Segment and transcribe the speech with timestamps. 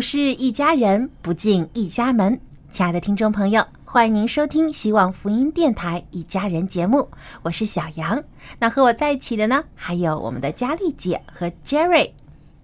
[0.00, 2.40] 不是一家人，不进一家门。
[2.70, 7.10] 亲爱的听众朋友，欢迎您收听希望福音电台一家人节目，
[7.42, 8.24] 我是小杨。
[8.58, 12.12] 那和我在一起的呢，还有我们的佳丽姐和 Jerry。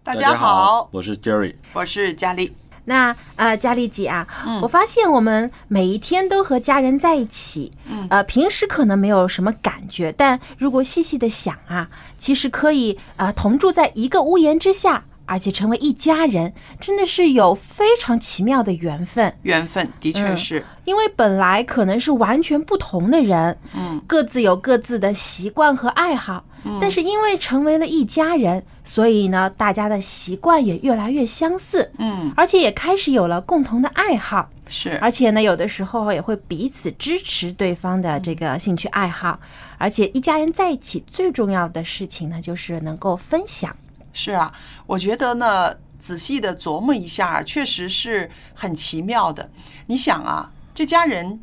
[0.03, 1.55] 大家好，我是 Jerry。
[1.75, 2.51] 我是佳丽。
[2.87, 4.27] 那呃，佳丽姐啊，
[4.62, 7.70] 我发现我们每一天都和家人在一起，
[8.09, 19.36] 呃，平时可能没有什么感觉，但如果细细的想啊，其实可以啊、呃同住在一个屋檐之下，而且成为一家人，真的是有非常奇妙的缘分。
[19.42, 26.45] 缘分的确嗯是，因为本来可能是完全不同的人，嗯，各自有各自的习惯和爱好，
[26.80, 39.39] 但是因为成为了一家人，所以呢，大家的习惯也越来越相似，嗯，而且也开始有了共同的爱好，是，而且呢，有的时候也会彼此支持对方的这个兴趣爱好，
[39.78, 43.74] 而且一家人在一起最重要的事情呢，就是能够分享。
[44.16, 44.50] 是啊，
[44.86, 49.50] 我觉得呢，仔细的琢磨一下，确实是很奇妙的。
[49.88, 51.38] 你想啊，这家人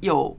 [0.00, 0.36] 有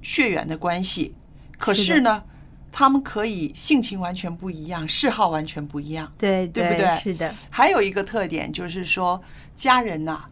[0.00, 1.16] 血缘的关系，
[1.58, 2.22] 可是呢，
[2.70, 6.12] 他们可以性情完全不一样，嗜好完全不一样。
[6.16, 9.20] 对对不对是的，还有一个特点就是说，
[9.56, 10.26] 家人呐、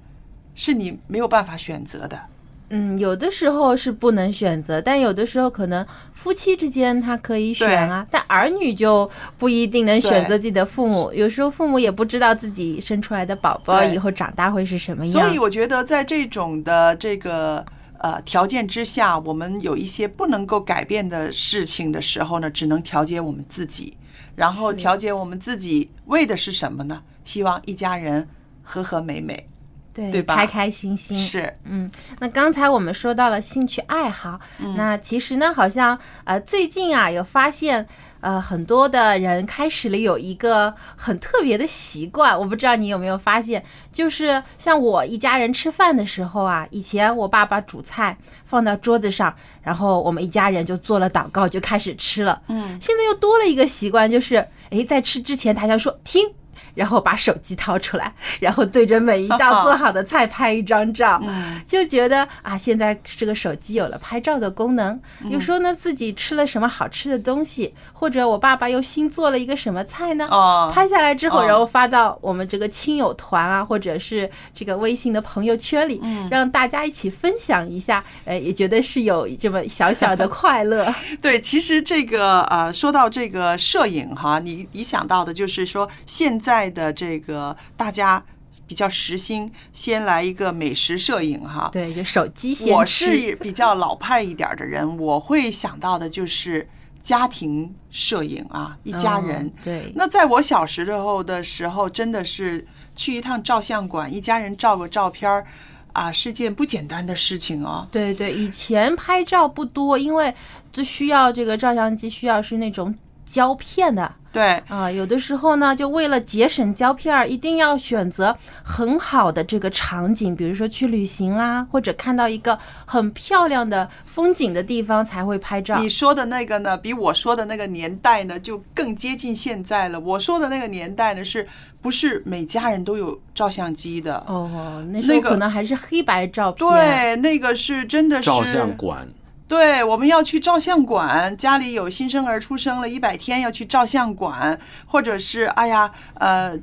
[0.55, 2.27] 是你没有办法选择的。
[2.71, 11.13] 嗯，有的时候是不能选择，但有的时候可能夫妻之间他可以选啊，但儿女就不一定能选择自己的父母。
[11.15, 15.13] 有时候父母也不知道自己生出来的宝宝以后长大会是什么样。
[15.13, 17.65] 所以我觉得，在这种的这个
[17.99, 23.97] 呃条件之下，我们有一些不能够改变的事情的时候呢，只能调节我们自己，
[24.35, 27.03] 然后调节我们自己为的是什么呢？
[27.23, 28.29] 希望一家人
[28.63, 29.49] 和和美美。
[29.97, 30.37] 对对吧？
[30.37, 31.19] 开开心心。
[31.19, 31.91] 是，嗯，
[32.21, 34.39] 那刚才我们说到了兴趣爱好，
[34.77, 37.87] 那其实呢，好像呃最近啊有发现，
[38.21, 56.35] 呃很多的人开始了有一个很特别的习惯，我不知道你有没有发现，就是像我一家人吃饭的时候啊，以前我爸爸煮菜放到桌子上，然后我们一家人就做了祷告就开始吃了，嗯，现在又多了一个习惯，就是诶在吃之前大家说听。
[56.77, 61.21] 然后把手机掏出来，然后对着每一道做好的菜拍一张照，
[61.67, 65.01] 就觉得啊，现在这个手机有了拍照的功能。
[65.31, 70.27] 有时候呢，自己吃了什么好吃的东西，或者我爸爸又新做了一个什么菜呢？
[70.31, 76.01] 哦拍下来之后，哦然后发到我们这个亲友团啊，或者是这个微信的朋友圈里，
[76.31, 80.95] 让大家一起分享一下，呃，也觉得是有这么小小的快乐。
[81.23, 88.23] 对，其实这个呃，说到这个摄影哈，你你想到的就是说现在的这个大家
[88.67, 91.69] 比较时兴，先来一个美食摄影哈。
[91.73, 96.69] 对，就手机先我是比较老派一点的人，我会想到的就是
[97.01, 99.47] 家庭摄影啊，一家人。
[99.47, 102.67] 嗯对，那在我小时候的时候，真的是
[102.97, 105.47] 去一趟照相馆，一家人照个照片儿
[105.93, 107.87] 啊，是件不简单的事情哦。
[107.93, 110.35] 对对，以前拍照不多，因为
[110.73, 112.93] 就需要这个照相机需要是那种
[113.27, 114.11] 胶片的。
[114.33, 125.79] 对，啊、有的时候呢，就为了节省胶片儿，一定要选择很好的这个场景，比如说去旅行啦，或者看到一个很漂亮的风景的地方才会拍照。
[125.79, 129.99] 你说的那个呢，比我说的那个年代呢，就更接近现在了。
[129.99, 131.49] 我说的那个年代呢，是
[131.81, 134.23] 不是每家人都有照相机的？
[134.27, 136.69] 哦，那时那可能还是黑白照片。
[136.69, 139.09] 对，那个是真的是照相馆，
[139.49, 146.59] 对，我们要去照相馆，家里有新生儿出生了一百天要去照相馆，或者是哎呀，呃，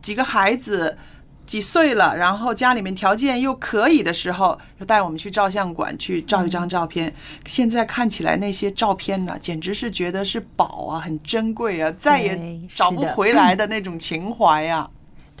[0.00, 0.96] 几个孩子
[1.44, 7.14] 几岁了，然后家里面条件又可以的时候，就带我们去照相馆去照一张照片。
[7.44, 12.40] 现在看起来那些照片呢，简直是觉得是宝啊，很珍贵啊，再也
[12.74, 14.88] 找不回来的那种情怀啊。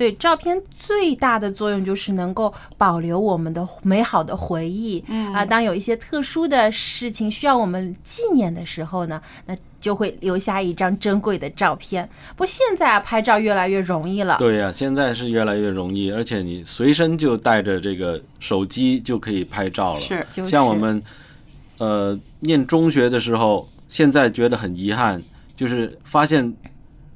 [0.02, 5.04] 对，照片最大的作用就是能够保留我们的美好的回忆。
[5.06, 12.08] 嗯啊，当有一些特殊的事情需要我们纪念的时候呢，那就会留下一张珍贵的照片。
[12.34, 14.38] 不现在啊，拍照越来越容易了。
[14.40, 20.00] 对呀、现在是越来越容易，而且你随身就带着这个手机就可以拍照了。
[20.00, 21.00] 是就是像我们
[21.78, 25.22] 呃念中学的时候，现在觉得很遗憾，
[25.54, 26.52] 就是发现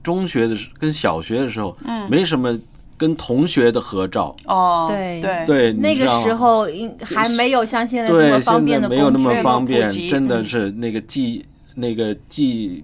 [0.04, 2.56] 中学的时跟小学的时候，嗯，没什么
[2.98, 4.34] 跟同学的合照。
[4.46, 9.42] 哦，对对对，那个时候应还没有像现在这对，么方便的现在没有那么工具。
[9.42, 11.44] 方便真的是那个记
[11.74, 12.82] 那个记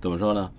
[0.00, 0.50] 怎么说呢？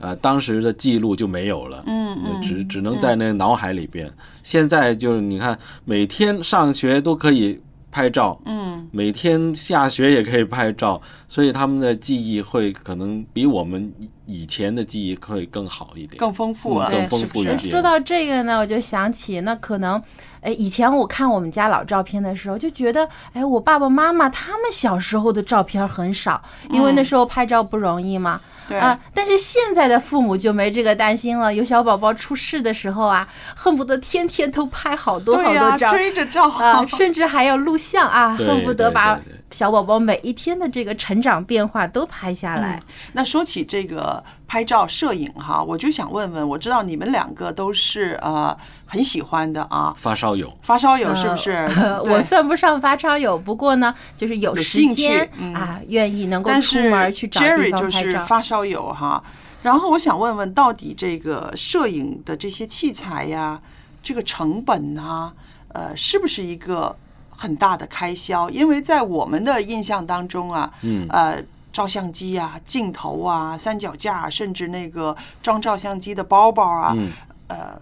[0.00, 4.10] 呃，当时的记录就没有了，嗯嗯只只能在那个脑海里边。
[4.42, 7.60] 现在就是你看，每天上学都可以
[7.92, 13.92] 拍照，嗯，每天下雪也可以拍照，所以他们的记忆会可能比我们
[14.24, 17.58] 以前的记忆会更好一点，更丰富啊，嗯更丰富一点。
[17.58, 20.02] 说到这个呢，我就想起，那可能，
[20.40, 28.40] 哎，以前我看我们家老照片的时候，就觉得，哎，我爸爸妈妈他们小时候的照片很少，因为那时候拍照不容易嘛。
[28.40, 31.52] 对啊，但是现在的父母就没这个担心了。
[31.52, 35.88] 有小宝宝出世的时候啊，恨不得天天都拍好多好、多照。
[35.88, 39.18] 追着照啊，甚至还要录像啊，恨不得把
[39.52, 42.82] 小宝宝每一天的这个成长变化都拍下来。
[43.12, 48.56] 那说起这个拍照摄影哈，我就想问问，我知道你们两个都是呃
[48.86, 50.52] 很喜欢的啊，发烧友。
[50.62, 51.50] 发烧友是不是？
[51.76, 58.10] 呃我算不上发烧友，不过呢，就是有时间嗯啊，愿意能够出门去找地 Jerry 就方拍照。
[58.10, 59.22] 是发烧友哈。
[59.62, 63.60] 然后我想问问，到底这个摄影的这些器材呀，
[64.02, 65.32] 这个成本呐、
[65.68, 66.96] 呃，是不是一个
[67.42, 68.48] 很大的开销？
[68.50, 71.42] 因为在我们的印象当中啊，嗯呃。
[71.72, 77.08] 照相机啊，镜头啊，三脚架，甚至那个装照相机的包包啊，嗯，
[77.48, 77.80] 呃，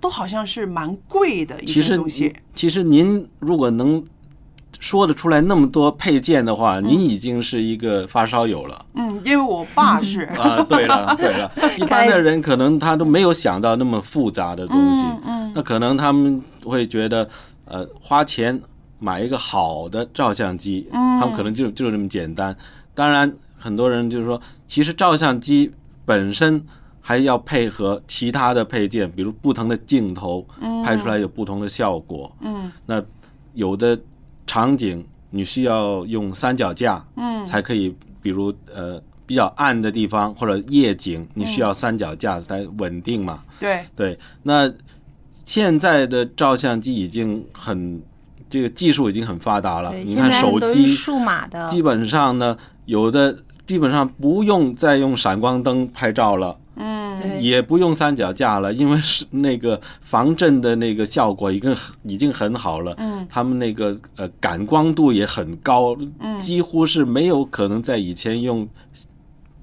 [0.00, 2.34] 都好像是蛮贵的一些东西。
[2.56, 4.04] 其实您如果能
[4.80, 8.84] 说得出来那么多配件的话，您已经是一个发烧友了。
[8.94, 17.28] 嗯，因为我爸是，啊，对了对了，一般的人可能他都没有想到那么复杂的东西，嗯那可能他们会觉得，
[17.64, 18.60] 呃，花钱
[19.00, 22.56] 买一个好的照相机，嗯他们可能就就这么简单。
[22.94, 25.72] 当然，很多人就是说，其实照相机
[26.04, 26.62] 本身
[27.00, 30.46] 还要配合其他的配件，比如不同的镜头，
[30.84, 32.30] 拍出来有不同的效果。
[32.40, 33.02] 嗯那
[33.54, 33.98] 有的
[34.46, 43.42] 场景你需要用三脚架，嗯才可以，比如呃比较暗的地方或者夜景，你需要三脚架才稳定嘛。
[43.58, 44.70] 对，对，那
[45.44, 48.00] 现在的照相机已经很
[48.50, 56.58] 这个技术已经很发达了，你看手机数码的，基本上呢，有的基本上不用再用闪光灯拍照了。
[56.82, 57.00] 嗯
[57.38, 62.94] 也不用三脚架了，因为是那个防震的那个效果已经很已经很好了。
[62.96, 68.66] 嗯，他们那个呃感光度也很高，嗯几乎是没有可能在以前用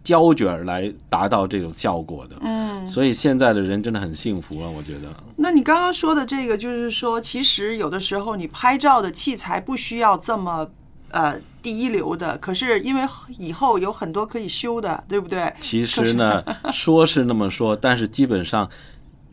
[0.07, 2.37] 胶卷来达到这种效果的。
[2.39, 5.13] 嗯，所以现在的人真的很幸福啊，我觉得。
[5.35, 10.65] 那你刚刚说的这个，就是说，其实有的时候你拍照的器材不需要这么
[11.11, 13.01] 呃第一流的，可是因为
[13.37, 15.53] 以后有很多可以修的，对不对？
[15.59, 18.69] 其实呢， 说是那么说，但是基本上，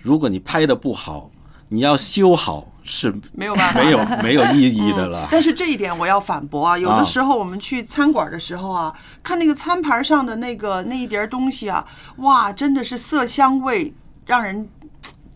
[0.01, 1.31] 如果你拍的不好，
[1.75, 5.27] 你要修好是没有办法，没有没有意义的了。
[5.31, 6.79] 但是这一点我要反驳啊！
[6.79, 11.85] 有啊的时候我们去餐馆的时候啊，看那个餐盘上的那个那一碟东西啊，
[12.19, 13.93] 哇，真的是色香味
[14.27, 14.69] 让人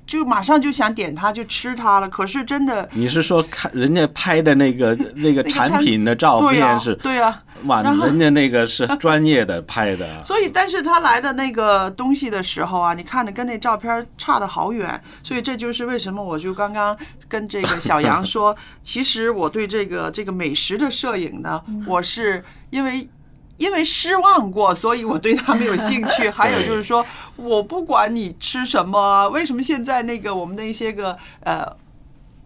[0.07, 2.09] 就马上就想点它就吃它了。
[2.09, 10.07] 可是真的你是说看人家拍的那个那个产品的照对呀、片是对呀、哇，人家那个是专业的拍的。
[10.25, 16.97] 所以，但是他来的那个东西的时候啊，你看着跟那照片差的好远，所以这就是为什么我就刚刚
[17.29, 23.09] 跟这个小杨说，其实我对这个这个美食的摄影呢，我是因为
[23.57, 26.31] 因为失望过，所以我对他没有兴趣。
[26.31, 27.05] 还有就是说，
[27.37, 31.67] 我不管你吃什么，为什么现在那个我们的一些个呃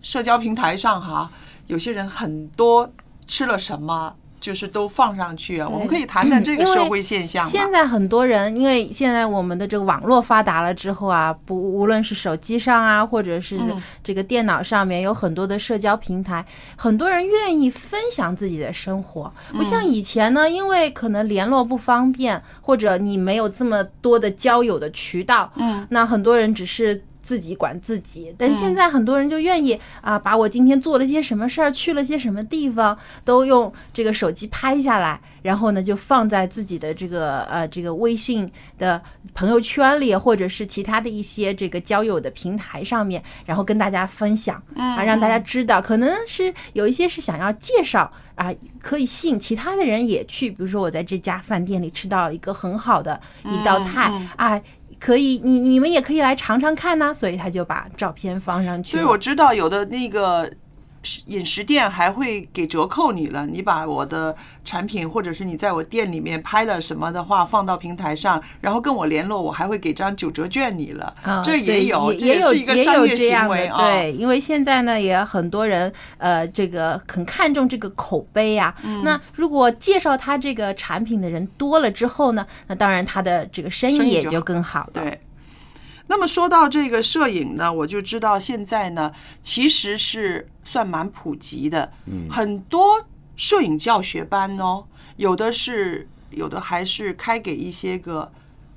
[0.00, 1.30] 社交平台上哈，
[1.66, 2.90] 有些人很多
[3.26, 4.14] 吃了什么。
[4.42, 7.42] 就是都放上去啊，我们可以谈谈这个社会现象。
[7.44, 13.58] 现在很多人，因为现在我们的这个网络发达了之后啊，不无论是手机上啊，或者是
[14.02, 16.44] 这个电脑上面，有很多的社交平台，
[16.76, 19.32] 很多人愿意分享自己的生活。
[19.52, 27.04] 不像以前呢，因为可能联络不方便，或者你没有这么多的交友的渠道，嗯，那很多人只是。
[27.22, 39.00] 自己管自己，但现在很多人就愿意啊，把我今天做了些什么事儿，去了些什么地方，都用这个手机拍下来，然后呢就放在自己的这个呃这个微信的
[39.32, 54.60] 朋友圈里，或者是其他的一些这个交友的平台上面，然后跟大家分享啊，让大家知道，可能是有一些是想要介绍啊，可以吸引其他的人也去，比如说我在这家饭店里吃到一个很好的一道菜啊。
[55.02, 57.12] 可以，你你们也可以来尝尝看呢。
[57.12, 58.92] 所以他就把照片放上去。
[58.92, 60.48] 所以，我知道有的那个。
[61.26, 71.12] 饮食店还会给折扣你了，你把我的产品或者是你在我店里面拍了什么的话放到平台上，然后跟我联络，我还会给张九折券你了。
[71.44, 73.68] 这也有，也有，也有这样的。
[73.78, 78.74] 对，因为现在呢，也很多人呃，这个很看重这个口碑呀。
[79.02, 84.88] 那如果介绍他这个产品的人多了之后呢，那当然他的这个生意也就更好。
[84.92, 85.20] 对。
[86.08, 93.04] 那么说到这个摄影呢，我就知道现在呢，其实是算蛮普及的，嗯，很多
[93.36, 94.84] 摄影教学班哦，
[95.16, 98.30] 有的是有的还是开给一些个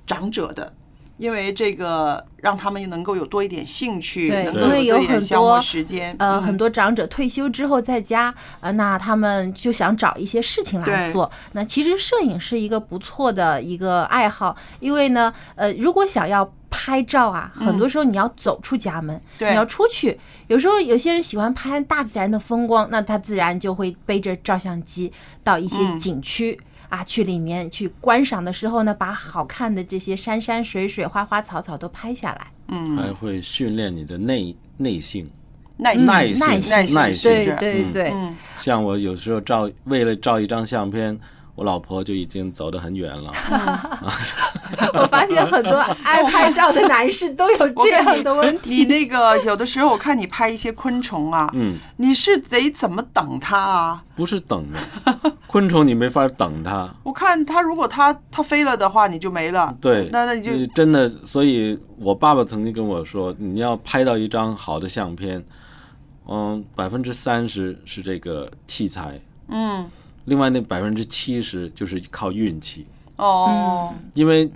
[0.06, 0.74] 长者的。
[1.18, 11.32] 因为这个让他们能够有多一点兴趣，对，因为有很多时间，呃，很多长者退休之后在家，呃，那他们就想找一些事情来做。
[11.54, 20.20] 那其实摄影是一个不错的一个爱好，因为呢，呃，如果想要拍照啊，很多时候你要走出家门，你要出去。
[20.48, 25.12] 有时候有些人喜欢拍大自然的风光，那他自然就会背着照相机
[25.44, 26.60] 到一些景区。
[26.90, 32.48] 啊，去里面去观赏的时候呢，把好看的这些山山水水、花花草草都拍下来。
[32.68, 35.30] 嗯，还会训练你的内内性、
[35.78, 37.32] 耐耐性、耐心。
[37.32, 38.14] 对对对。
[38.58, 41.20] 像我有时候照，为了照一张相片。
[41.56, 43.32] 我老婆就已经走得很远了。
[44.94, 45.72] 我发现很多
[46.04, 48.76] 爱拍照的男士都有这样的问题。
[48.76, 54.04] 你那个有的时候我看你拍一些昆虫啊，嗯，你是得怎么等它啊？
[54.16, 54.80] 不是等的，
[55.48, 56.94] 昆虫你没法等它。
[57.04, 59.74] 我看它如果它它飞了的话，你就没了。
[59.80, 61.10] 对，那那你就真的。
[61.24, 65.42] 所以我爸爸曾经跟我说，你要拍到一张好的相片，
[66.28, 69.90] 嗯，百分之三十是这个器材，嗯。
[70.26, 72.86] 另外那百分之七十就是靠运气。
[73.18, 74.52] 哦，因为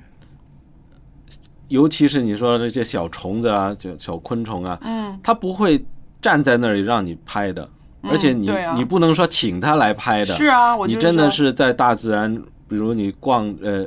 [1.69, 5.85] 尤其是你说那些小虫子啊、小小昆虫啊，嗯，它不会
[6.21, 7.69] 站在那里让你拍的，
[8.01, 12.35] 而且你你不能说请它来拍的，是啊，你真的是在大自然，
[12.67, 13.85] 比如你逛呃，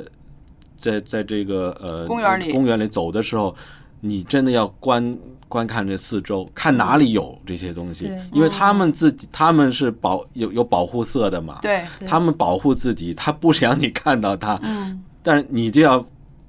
[0.77, 2.51] 在在这个呃公园里。
[2.51, 3.55] 公园里走的时候，
[4.03, 5.17] 你真的要观。
[5.49, 16.03] 观看这四周，看哪里有这些东西，因为他们自己他们是保有有保护色的嘛，对，他们保护自己，他不想你看到他，嗯，但是你就要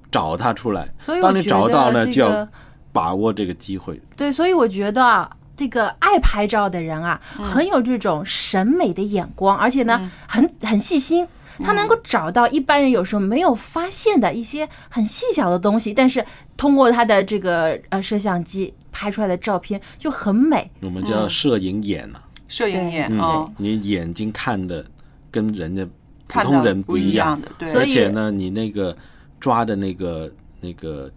[0.09, 2.47] 找他出来，所以当你找到呢，就要
[2.91, 4.01] 把握这个机会。
[4.17, 11.27] 对，所以我觉得这个爱拍照的人啊，很有这种审美的眼光，而且呢，很很细心。
[11.63, 16.23] 他能够找到一般人有时候没有发现的一些很细小的东西，但是
[16.57, 20.69] 通过他的这个呃摄像机拍出来的照片就很美。
[20.81, 24.85] 我们叫摄影眼呐，摄影眼哦，你眼睛看的
[25.31, 25.87] 跟人家
[26.27, 27.39] 普通人不一样。
[27.41, 28.95] 的，对，而且呢，你那个
[29.39, 30.31] 抓的那个
[30.61, 31.11] 那个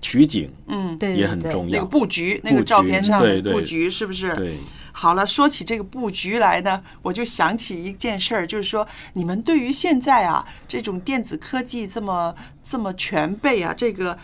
[0.00, 1.72] 取景，嗯，对，也很重要。
[1.72, 4.34] 那个布局，那个照片上的布局是不是？
[4.34, 4.58] 对。
[5.00, 12.34] 好了，说起这个布局来呢，我就想起一件事儿，就是说，你们对于现在啊这种电子科技这么
[12.68, 14.18] 这么全备啊，这个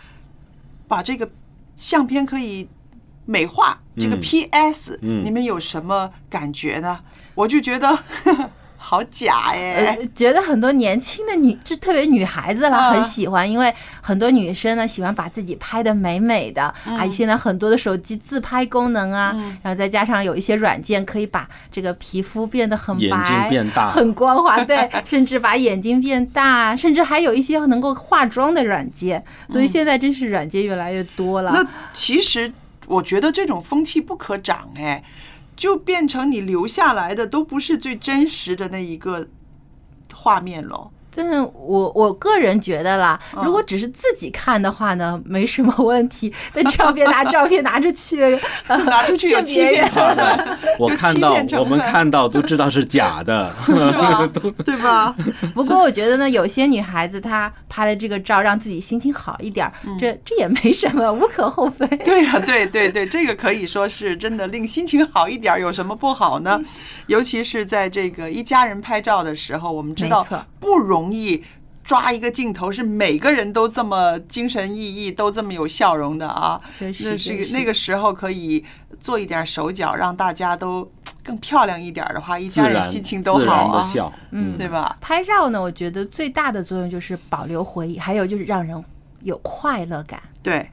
[0.88, 1.30] 把这个
[1.76, 2.68] 相片可以
[3.24, 6.98] 美化，这个 PS，你们有什么感觉呢？
[7.36, 7.96] 我就觉得。
[8.86, 9.98] 好假哎！
[10.14, 13.72] 觉得很多年轻的女，这特别女孩子啦，很喜欢，因为
[14.02, 17.08] 很多女生呢喜欢把自己拍的美美的啊。
[17.10, 29.24] 现在很多的手机自拍功能啊，然后再加上有一些软件可以把这个皮肤变得很白、变大、很光滑，对， 甚至把眼睛变大，甚至还有一些能够化妆的软件。
[29.50, 31.50] 所以现在真是软件越来越多了。
[31.52, 32.52] 那其实
[32.86, 35.02] 我觉得这种风气不可长哎。
[35.56, 39.28] 就变成你留下来的都不是最真实的那一个
[40.12, 40.90] 画面了。
[41.14, 46.32] 但是我我个人觉得啦，嗯如果只是自己看的话呢，没什么问题。
[46.52, 48.20] 但照片拿 照片拿着去，
[48.66, 54.28] 呃拿出去有欺骗成分， 我看到我们看到都知道是假的， 是吧？
[54.64, 55.14] 对吧？
[55.54, 61.86] 不过我觉得呢，有些女孩子她拍了这个照，让自己心情好一点儿，这这也没什么，无可厚非。
[61.98, 66.60] 对呀、对对对，这个可以说是真的令心情好一点，有什么不好呢？
[67.06, 70.26] 尤其是在这个一家人拍照的时候，我们知道
[70.58, 71.44] 不容易。
[71.82, 76.58] 抓一个镜头是每个人都这么精神奕奕，都这么有笑容的啊！
[76.74, 78.64] 真是那就是是那个时候可以
[79.02, 80.90] 做一点手脚，让大家都
[81.22, 84.96] 更漂亮一点的话，一家人心情都好啊，的笑，嗯对吧？
[84.98, 88.82] 拍照呢，我觉得最大的作用就是保留回忆，还有就是让人
[89.22, 90.22] 有快乐感。
[90.42, 90.66] 对。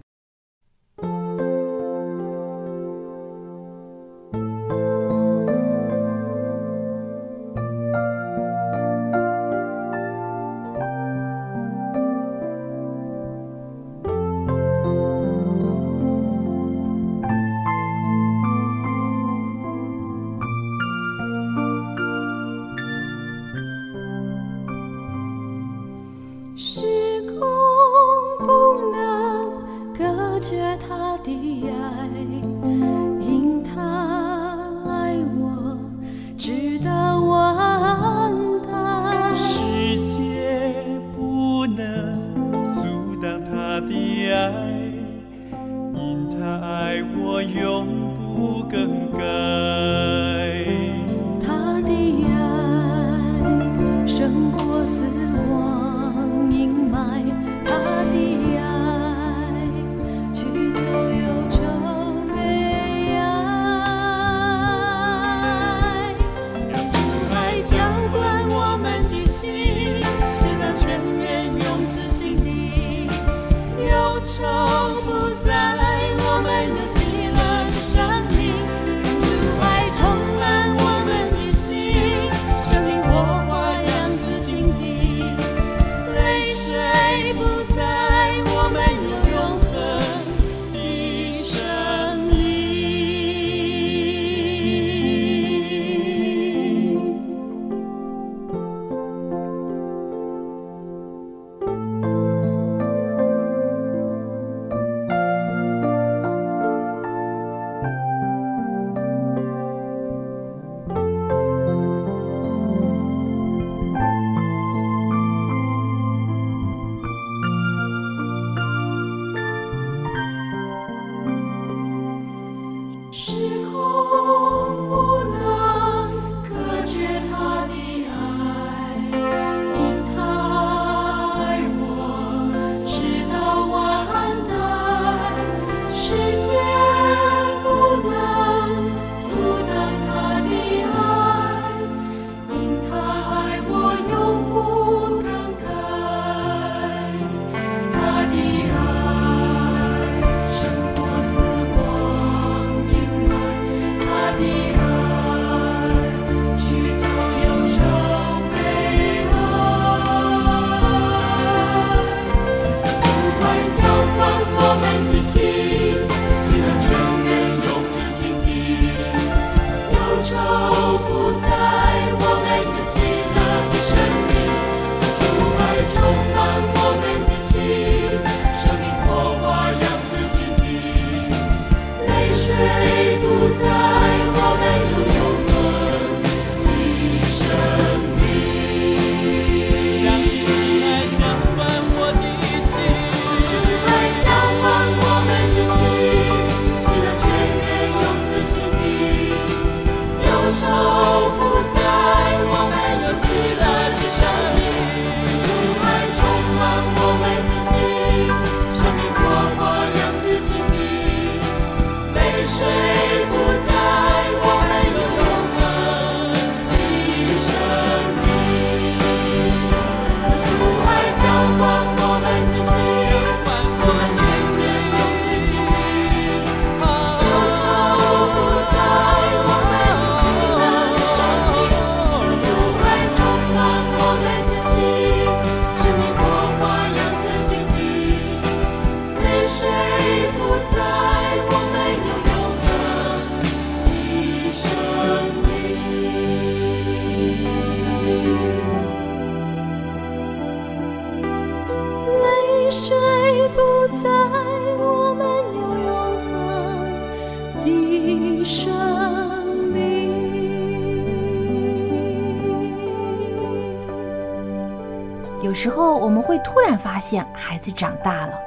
[267.11, 268.39] 现孩子长大了，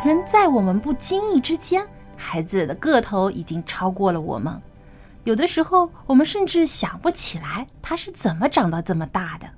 [0.00, 1.84] 可能在我们不经意之间，
[2.16, 4.62] 孩子的个头已经超过了我们。
[5.24, 9.48] 有的时候，我们甚至想不起来他是怎么长到这么大的。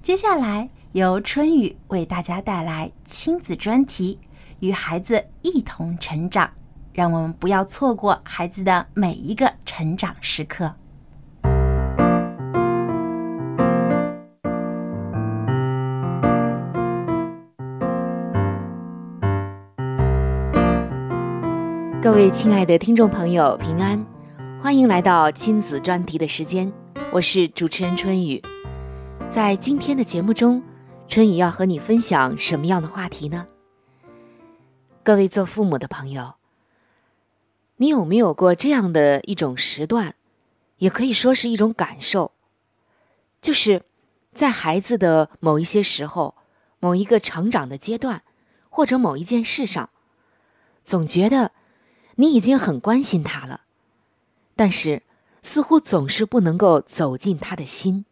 [0.00, 4.18] 接下来由春雨为大家带来亲子专题，
[4.60, 6.50] 与孩子一同成长，
[6.94, 10.74] 让我们不要错过孩子的每一个成长时刻。
[22.02, 24.04] 各位亲爱的听众朋友，平安，
[24.60, 26.70] 欢迎来到亲子专题的时间，
[27.12, 28.42] 我是主持人春雨。
[29.30, 30.60] 在今天的节目中，
[31.06, 33.46] 春雨要和你分享什么样的话题呢？
[35.04, 36.34] 各位做父母的朋友，
[37.76, 40.16] 你有没有过这样的一种时段，
[40.78, 42.32] 也可以说是一种感受，
[43.40, 43.82] 就是
[44.34, 46.34] 在孩子的某一些时候、
[46.80, 48.24] 某一个成长的阶段，
[48.68, 49.90] 或者某一件事上，
[50.82, 51.52] 总觉得
[52.22, 53.62] 你已经很关心他了，
[54.54, 55.02] 但是
[55.42, 58.04] 似乎总是不能够走进他的心。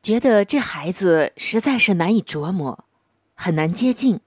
[0.00, 2.84] 觉得这孩子实在是难以琢磨，
[3.34, 4.20] 很难接近，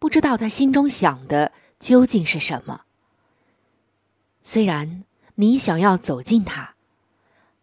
[0.00, 2.82] 不知道他心中想的究竟是什么。
[4.42, 5.04] 虽然
[5.36, 6.74] 你想要走近他，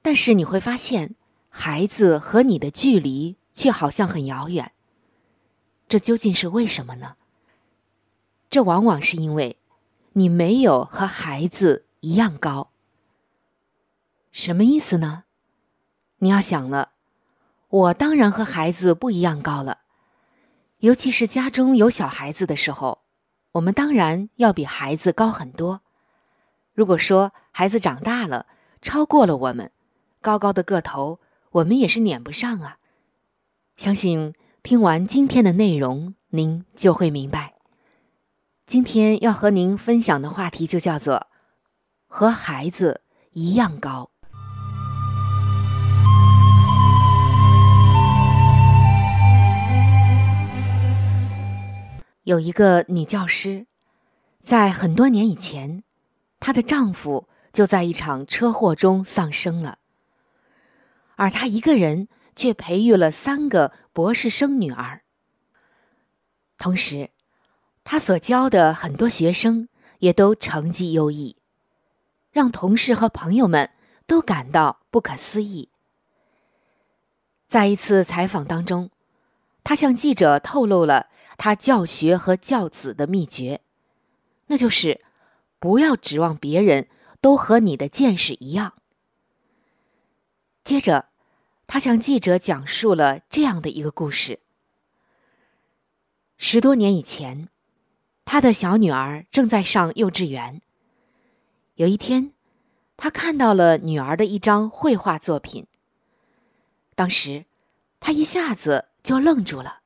[0.02, 1.16] 但是你会发现，
[1.50, 4.72] 孩子和你的距离却好像很遥远。
[5.90, 7.18] 这究竟是为什么呢？
[8.54, 9.58] 这往往是因为
[10.12, 12.70] 你没有和孩子一样高。
[14.32, 15.24] 什么意思呢？
[16.20, 16.92] 你要想了。
[17.70, 19.80] 我当然和孩子不一样高了，
[20.82, 23.00] 尤其是家中有小孩子的时候，
[23.54, 25.82] 我们当然要比孩子高很多。
[26.76, 28.46] 如果说孩子长大了，
[28.84, 29.72] 超过了我们，
[30.22, 31.20] 高高的个头，
[31.54, 32.78] 我们也是撵不上啊。
[33.78, 37.53] 相信听完今天的内容，您就会明白。
[38.66, 41.28] 今天要和您分享的话题就叫做
[42.08, 44.10] “和孩子一样高”。
[52.24, 53.68] 有一个女教师，
[54.42, 55.84] 在很多年以前，
[56.40, 59.80] 她的丈夫就在一场车祸中丧生了，
[61.18, 65.02] 而她一个人却培育了三个博士生女儿。
[66.58, 67.10] 同时，
[67.84, 69.68] 他所教的很多学生
[70.00, 71.36] 也都成绩优异，
[72.32, 73.70] 让同事和朋友们
[74.06, 75.70] 都感到不可思议。
[77.48, 78.90] 在一次采访当中，
[79.64, 81.08] 他向记者透露了。
[81.36, 83.62] 他教学和教子的秘诀，
[84.46, 85.02] 那就是
[85.60, 86.88] 不要指望别人
[87.22, 88.76] 都和你的见识一样。
[90.64, 91.08] 接着，
[91.66, 94.42] 他向记者讲述了这样的一个故事：
[96.38, 97.50] 十多年以前，
[98.26, 100.62] 他的小女儿正在上幼稚园。
[101.76, 102.34] 有一天，
[102.98, 105.68] 他看到了女儿的一张绘画作品。
[106.96, 107.46] 当时，
[108.00, 109.80] 他一下子就愣住了。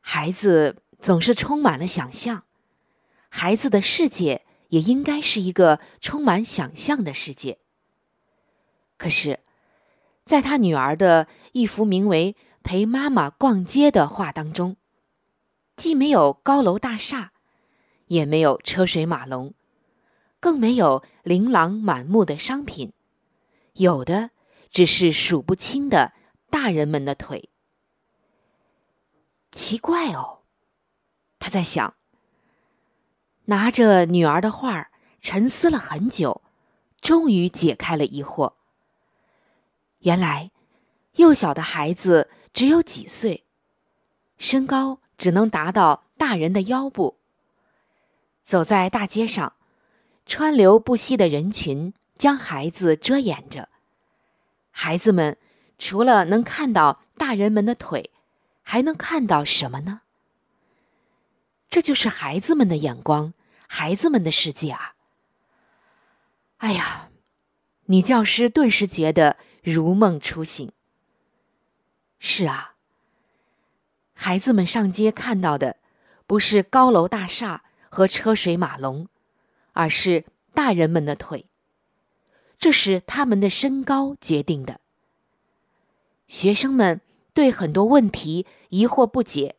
[0.00, 2.44] 孩子总是充满了想象，
[3.28, 7.58] 孩子的世界也应该是一个充满想象的世界。
[8.96, 9.40] 可是，
[10.24, 14.76] 在他女儿的一幅名为《陪妈妈逛街》的画当中，
[15.76, 17.32] 既没有高楼大厦，
[18.06, 19.52] 也没有车水马龙，
[20.40, 22.92] 更没有琳琅满目的商品，
[23.74, 24.30] 有的
[24.70, 26.14] 只是数不清的
[26.48, 27.50] 大人们的腿。
[29.52, 30.40] 奇怪哦，
[31.38, 31.94] 他在想。
[33.48, 36.42] 拿着女儿的画沉思了很久，
[37.00, 38.54] 终于解开了疑惑。
[40.00, 40.50] 原来，
[41.12, 43.44] 幼小的孩子只有几岁，
[44.36, 47.18] 身高只能达到大人的腰部。
[48.44, 49.54] 走在大街上，
[50.24, 53.68] 川流不息的人群将孩子遮掩着，
[54.70, 55.36] 孩子们
[55.78, 58.10] 除了能看到大人们的腿。
[58.68, 60.00] 还能看到什么呢？
[61.70, 63.32] 这就是孩子们的眼光，
[63.68, 64.96] 孩子们的世界啊！
[66.56, 67.08] 哎呀，
[67.84, 70.72] 女教师顿时觉得如梦初醒。
[72.18, 72.74] 是啊，
[74.16, 75.76] 孩子们上街看到的
[76.26, 79.06] 不是高楼大厦和车水马龙，
[79.72, 81.46] 而是大人们的腿。
[82.58, 84.80] 这是他们的身高决定的。
[86.26, 87.00] 学生们。
[87.36, 89.56] 对很多问题疑惑不解，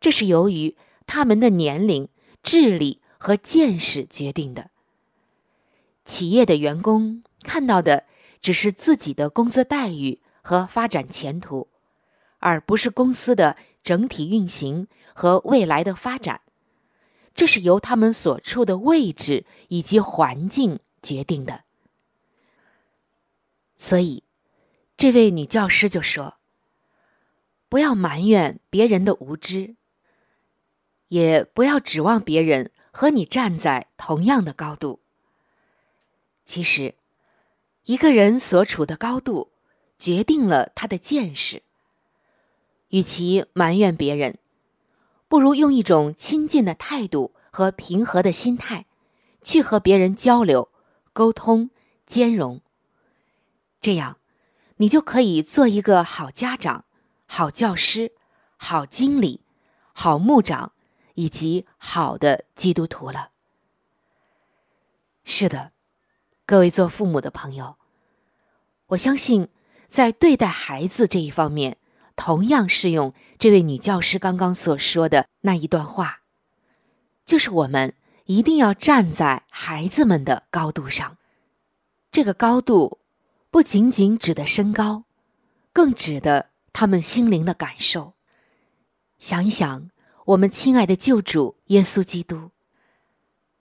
[0.00, 2.08] 这是由于他们的年龄、
[2.42, 4.72] 智力和见识决定的。
[6.04, 8.06] 企业的员工看到的
[8.42, 11.68] 只是自己的工资待遇和发展前途，
[12.40, 16.40] 而不是公司的整体运行和未来的发展。
[17.34, 21.64] 这是由他们所处的位置以及环境决定的。
[23.76, 24.24] 所以，
[24.96, 26.38] 这位女教师就说
[27.70, 29.76] ：“不要埋怨别人的无知，
[31.06, 35.00] 也不要指望别人和你站在同样的高度。
[36.44, 36.96] 其实，
[37.84, 39.52] 一个人所处的高度
[39.96, 41.62] 决定了他的见识。
[42.88, 44.38] 与其埋怨别人，
[45.28, 48.86] 不如用一种亲近的态度和平和的心态，
[49.42, 50.70] 去和别人交流、
[51.12, 51.70] 沟通、
[52.06, 52.60] 兼容。
[53.80, 54.18] 这样，
[54.76, 56.84] 你就可以做一个好家长、
[57.26, 58.12] 好教师、
[58.56, 59.42] 好经理、
[59.92, 60.72] 好牧长，
[61.14, 63.30] 以及好的基督徒了。
[65.24, 65.72] 是的，
[66.46, 67.76] 各位做父母的朋友，
[68.88, 69.48] 我相信
[69.88, 71.76] 在对待孩子这一方面，
[72.18, 76.22] 同样适用这位女教师刚刚所说的那一段话，
[77.24, 81.16] 就是我们一定要站在孩子们的高度上，
[82.10, 82.98] 这个高度。
[83.50, 85.04] 不仅仅指的身高，
[85.72, 88.12] 更指的他们心灵的感受。
[89.18, 89.90] 想一想，
[90.26, 92.50] 我们亲爱的救主耶稣基督，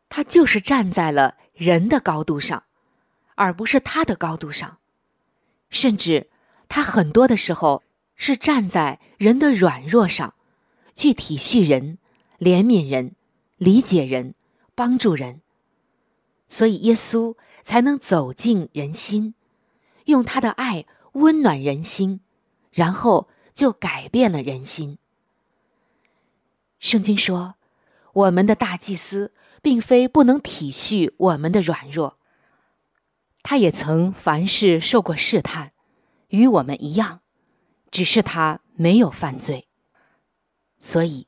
[0.10, 2.64] 他就是站在了人的高度上，
[3.36, 4.80] 而不是他的高度上，
[5.70, 6.30] 甚至
[6.68, 7.82] 他很多的时候
[8.18, 10.34] 是站在人的软弱上，
[10.94, 12.00] 去体恤人、
[12.40, 13.16] 怜悯人、
[13.58, 14.34] 理解人、
[14.76, 15.42] 帮助人，
[16.50, 19.36] 所以耶稣才能走进人心。
[20.06, 22.22] 用他的爱温暖人心，
[22.72, 24.98] 然后就改变了人心。
[26.80, 27.56] 圣经说，
[28.14, 32.18] 我们的大祭司并非不能体恤我们的软弱，
[33.44, 35.74] 他也曾凡事受过试探，
[36.30, 37.22] 与我们一样，
[37.92, 39.68] 只是他没有犯罪。
[40.80, 41.28] 所以，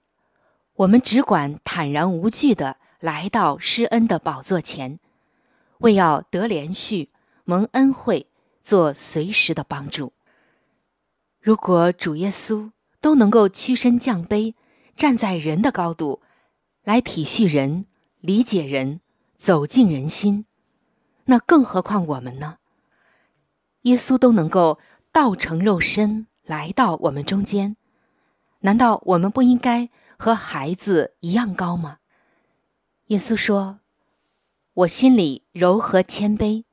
[0.75, 4.99] 我们只管坦然无惧的来到施恩的宝座前，
[5.79, 7.09] 为要得连续
[7.45, 8.27] 蒙恩惠。
[8.61, 10.13] 做随时的帮助。
[11.41, 14.53] 如果主耶稣都能够屈身降卑，
[14.95, 16.21] 站在人的高度，
[16.83, 17.85] 来体恤人、
[18.19, 19.01] 理解人、
[19.37, 20.45] 走进人心，
[21.25, 22.57] 那更何况我们呢？
[23.83, 24.77] 耶稣都能够
[25.11, 27.75] 道成肉身来到我们中间，
[28.61, 31.99] 难道我们不应该和孩子一样高吗？
[33.09, 33.81] 耶稣说
[34.73, 36.63] ：“我心里柔和谦卑。”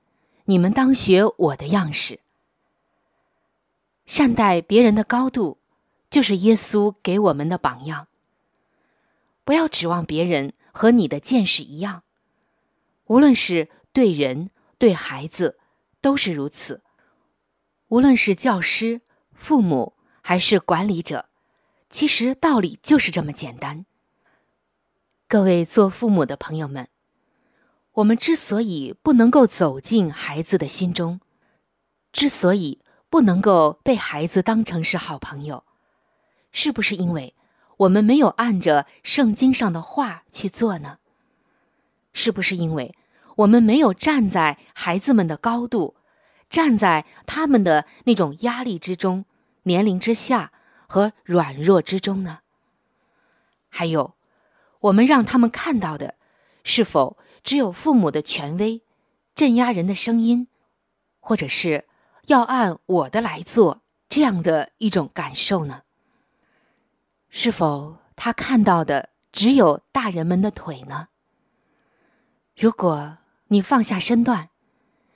[0.49, 2.21] 你们当学我的样式，
[4.07, 5.59] 善待别人的高度，
[6.09, 8.09] 就是耶稣给我们的榜样。
[9.45, 12.03] 不要指望别人和你的见识一样，
[13.09, 15.59] 无论是对人对孩子，
[16.01, 16.81] 都是如此。
[17.89, 19.03] 无论是教师、
[19.37, 21.27] 父母还是管理者，
[21.91, 23.87] 其实道理就是这么简单。
[25.29, 26.89] 各位做父母的朋友们。
[27.93, 31.21] 我们之所以不能够走进孩子的心中，
[32.13, 35.65] 之所以不能够被孩子当成是好朋友，
[36.53, 37.35] 是不是因为
[37.79, 40.99] 我们没有按着圣经上的话去做呢？
[42.13, 42.95] 是不是因为
[43.37, 45.96] 我们没有站在孩子们的高度，
[46.49, 49.25] 站在他们的那种压力之中、
[49.65, 50.53] 年龄之下
[50.87, 52.41] 和软弱之中呢？
[53.69, 54.15] 还有，
[54.81, 56.15] 我们让他们看到的，
[56.65, 57.17] 是否？
[57.45, 58.83] 只有父母的权威，
[59.33, 60.49] 镇压人的声音，
[61.21, 61.87] 或者是
[62.27, 65.83] 要按我的来做这样的一种感受呢？
[67.31, 71.07] 是否他看到的只有大人们的腿呢？
[72.57, 74.51] 如果你放下身段，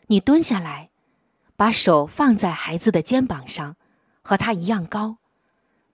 [0.07, 0.90] 你蹲下来，
[1.61, 3.77] 把手放在孩子的肩膀上，
[4.23, 5.19] 和他一样高，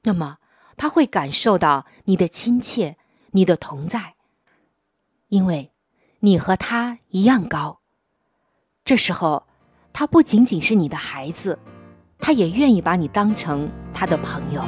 [0.04, 0.36] 那么
[0.76, 2.96] 他会感受到你的亲切，
[3.32, 4.14] 你的同在，
[5.26, 5.72] 因为。
[6.20, 7.80] 你和他一样高，
[8.84, 9.48] 这时候，
[9.92, 11.58] 他不仅仅是你的孩子，
[12.20, 14.64] 他也愿意把你当成他的朋友。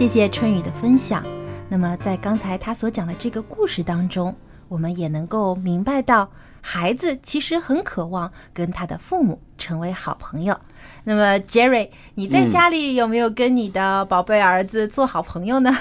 [0.00, 1.22] 谢谢春雨的分享。
[1.68, 4.34] 那么，在刚才他所讲的这个故事当中，
[4.66, 6.26] 我们也能够明白到。
[6.62, 10.58] 孩子其实很渴望跟他的父母成为好朋友。
[11.04, 15.76] 那么，Jerry，你在家里有没有跟你的宝贝儿子做好朋友呢？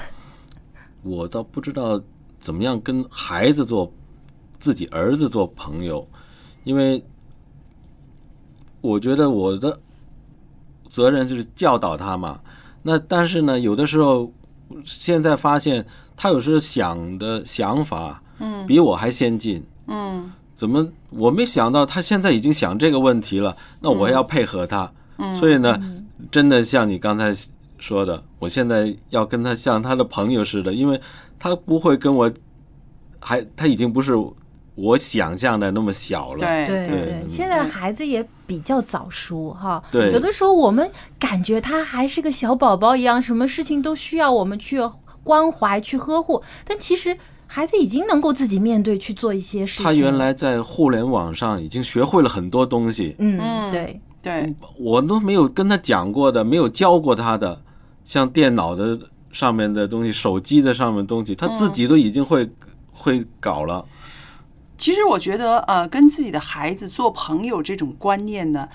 [1.02, 2.02] 我倒不知道
[2.42, 3.90] 怎么样跟孩子做
[4.60, 6.06] 自己儿子做朋友，
[6.66, 7.02] 因为
[8.82, 9.80] 我觉得我的
[10.90, 12.42] 责任就是教导他嘛。
[12.84, 14.32] 那但是呢，有的时候
[14.84, 19.64] 现在发现他有时候想的想法，嗯比我还先进。
[19.88, 23.56] 嗯怎么我没想到他现在已经想这个问题了？
[23.80, 24.92] 那我要配合他。
[25.18, 25.80] 嗯，所以呢，
[26.30, 27.34] 真的像你刚才
[27.78, 31.00] 说的，我现在要跟他像他的朋友似的，因为
[31.38, 32.30] 他不会跟我，
[33.20, 34.14] 还他已经不是
[34.82, 36.40] 我想象的那么小了。
[36.40, 39.82] 对对对对，现在孩子也比较早熟哈。
[39.92, 40.90] 对有的时候我们
[41.20, 44.80] 感觉他还是个小宝宝一样，什么事情都需要我们去
[45.24, 47.16] 关怀、去呵护，但其实
[47.46, 49.86] 孩子已经能够自己面对去做一些事情。
[49.86, 57.62] 他原，来在互联网上已经学会了很多东西，嗯，嗯对，对我都没有跟他讲过的，没有教过他的，
[58.06, 58.98] 像电脑的
[59.32, 62.50] 上面的东西、手机的上面的东西，他自己都已经会、
[62.92, 63.86] 会搞了。
[64.80, 68.70] 其实我觉得，呃，跟自己的孩子做朋友这种观念呢，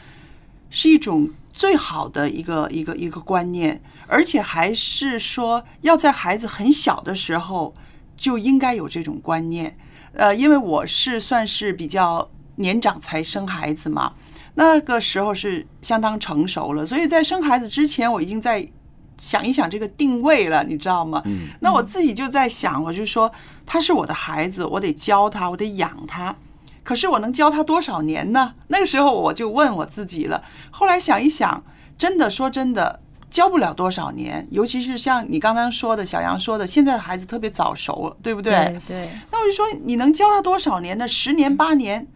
[0.69, 7.75] 是一种最好的一个一个一个观念，而且还是说要在孩子很小的时候
[8.19, 9.79] 就应该有这种观念。
[10.12, 14.12] 呃，因为我是算是比较年长才生孩子嘛，
[14.57, 18.69] 那个时候是相当成熟了，所以在生孩子之前，我已经在
[19.18, 21.22] 想一想这个定位了，你知道吗？
[21.24, 23.31] 嗯，那我自己就在想，我就说
[23.64, 26.35] 他是我的孩子，我得教他，我得养他。
[26.83, 28.55] 可是我能教他多少年呢？
[28.68, 30.42] 那个时候我就问我自己了。
[30.70, 31.64] 后来想一想，
[31.96, 33.00] 真的说真的，
[33.31, 34.46] 教不了多少年。
[34.50, 38.53] 尤其是像你刚刚说的，小杨说的，现在的孩子特别早熟，对不对？
[38.87, 41.09] 对对，那我就说，你能教他多少年呢？
[41.09, 42.07] 十年八年，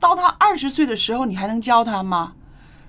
[0.00, 2.32] 到他二十岁的时候，你还能教他吗？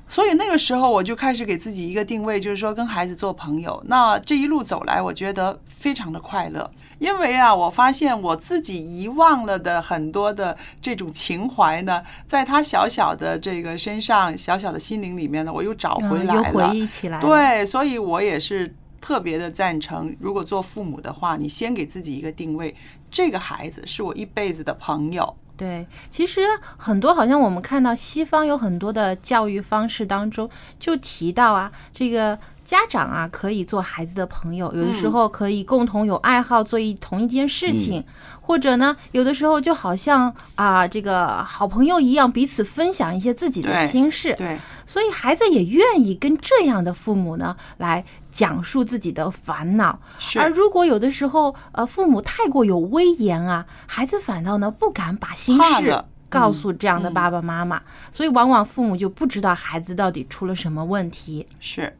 [0.09, 3.81] 所以那个时候我就开始给自己一个定位，就是说跟孩子做朋友。
[3.87, 16.69] 那这一路走来，我觉得非常的快乐，因为啊，我发现我自己遗忘了的很多的这种情怀呢，在他小小的这个身上、小小的心灵里面呢，我又找回嗯，又来了。
[16.69, 17.25] 回忆起来了。
[17.25, 22.75] 对，所以我也是特别的赞成，如果做父母的话，你先给自己一个定位，
[23.09, 25.35] 这个孩子是我一辈子的朋友。
[25.55, 26.41] 对，其实
[26.77, 38.03] 很多好像我们看到西方有很多的教育方式当中就提到啊，这个家长啊可以做孩子的朋友，有的时嗯候可以共同有爱好做一同一件事情，
[38.41, 44.33] 或者呢，有的时候就好像啊这个好朋友一样，彼此分享一些自己的心事。
[44.37, 49.99] 对，所以孩子也愿意跟这样的父母呢来讲述自己的烦恼。
[50.17, 61.45] 是而如果有的时候，呃，父母太过有威严啊，孩子反倒呢不敢把心事告诉这样的嗯爸爸妈妈，所以往往父母就不知道孩子到底出了什么问题。
[61.59, 61.93] 是。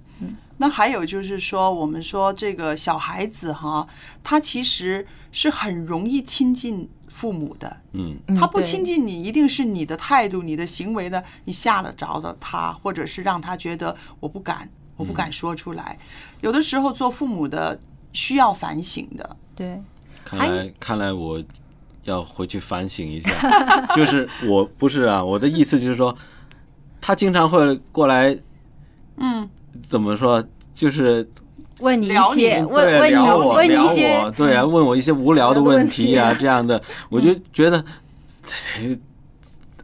[0.57, 3.87] 那还有就是说，我们说这个小孩子哈，
[4.23, 7.77] 他其实是很容易亲近父母的。
[7.93, 15.97] 嗯，嗯他不亲近你，一定是你的态度、你的行为呢，你吓得着了他，或者是让他觉得我不敢，我不敢说出来。
[16.39, 17.77] 有的时候做父母的
[18.13, 19.35] 需要反省的。
[19.55, 19.81] 对，
[20.23, 21.43] 看来看来我
[22.03, 23.29] 要回去反省一下。
[23.95, 26.15] 就是我不是啊，我的意思就是说，
[27.01, 28.37] 他经常会过来，
[29.17, 29.49] 嗯，
[29.89, 30.43] 怎么说？
[30.75, 31.27] 就是
[31.79, 37.83] 问你一些，你问问你聊我问你聊一些我，对啊，问我一些无聊的问问题啊，这样的，我就觉得，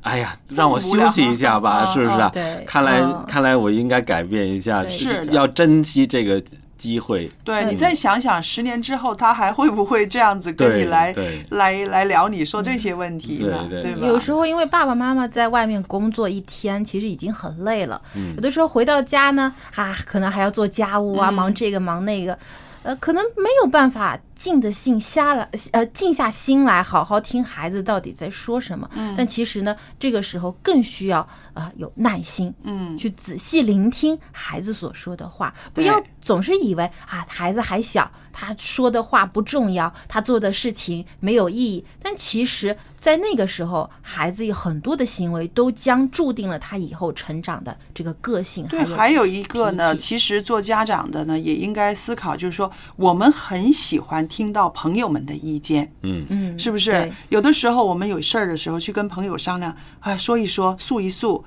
[0.01, 2.29] 哎呀，让我休息一下吧，是不是啊？
[2.33, 2.63] 对。
[2.65, 3.23] 看来嗯。
[3.27, 4.91] 看来我应该改变一下，对。
[4.91, 6.41] 是要珍惜这个
[6.79, 7.29] 机会。
[7.43, 11.13] 对嗯你再想想，十年之后他还会不会这样子跟你来
[11.51, 13.67] 来来聊你说这些问题呢？
[13.69, 14.07] 对对吧？
[14.07, 18.01] 有时候因为爸爸妈妈在外面工作一天，其实已经很累了。
[18.15, 22.37] 嗯有的时候回到家呢，啊，可能还要做家务啊，嗯忙这个忙那个，
[22.83, 28.89] 呃，可能没有办法静的心下来，呃，静下心来好好听孩子到底在说什么。
[28.95, 41.85] 嗯但其实呢，这个时候更需要啊、呃有耐心，嗯，去仔细聆听孩子所说的话，不要总是以为啊孩子还小，他说的话不重要，他做的事情没有意义。
[42.01, 48.65] 但其实，在那个时候，孩子有很多的行为都将注定了他以后成长的这个个性。
[48.67, 57.11] 对，还还有一个呢，其实做家长的呢，也应该思考，就是说，我们很喜欢听到朋友们的意见，嗯，嗯，是不是？
[57.27, 61.43] 有的时候我们有事儿的时候，去跟朋友商量，啊，说一说，诉一诉，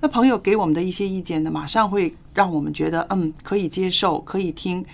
[0.00, 4.84] 那朋友给我们的一些意见呢，马上会让我们觉得，嗯，可以接受，可以听。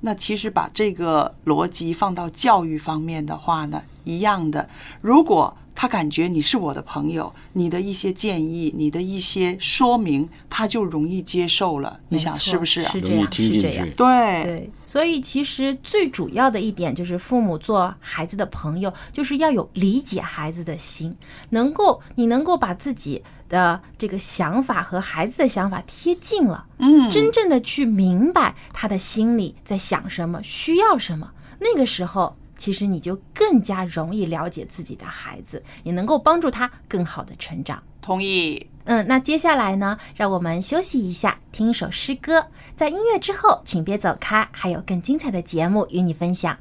[0.00, 4.68] 那其实把这个逻辑放到教育方面的话呢，一样的，
[5.00, 12.00] 如果他感觉你是我的朋友，你的一些建议，你的一些说明，他就容易接受了。
[12.08, 12.90] 你想是不是啊？
[12.90, 13.94] 是这样，是这样去。
[13.94, 21.16] 对，对，所以其实最主要的一点就是，父母做孩子的朋友，就是要有理解孩子的心，
[21.50, 31.30] 能够你能够把自己的这个想法和孩子的想法贴近了，嗯，真正的去明白他的心里在想什么，需要什么。
[31.60, 37.82] 那个时候，其实你就更加容易了解自己的孩子，也能够帮助他更好的成长。
[38.02, 38.66] 同意。
[38.84, 42.46] 嗯，那接下来呢，让我们休息一下，听一首诗歌。
[42.74, 46.58] 在音乐之后，请别走开，还有更精彩的节目与你分享。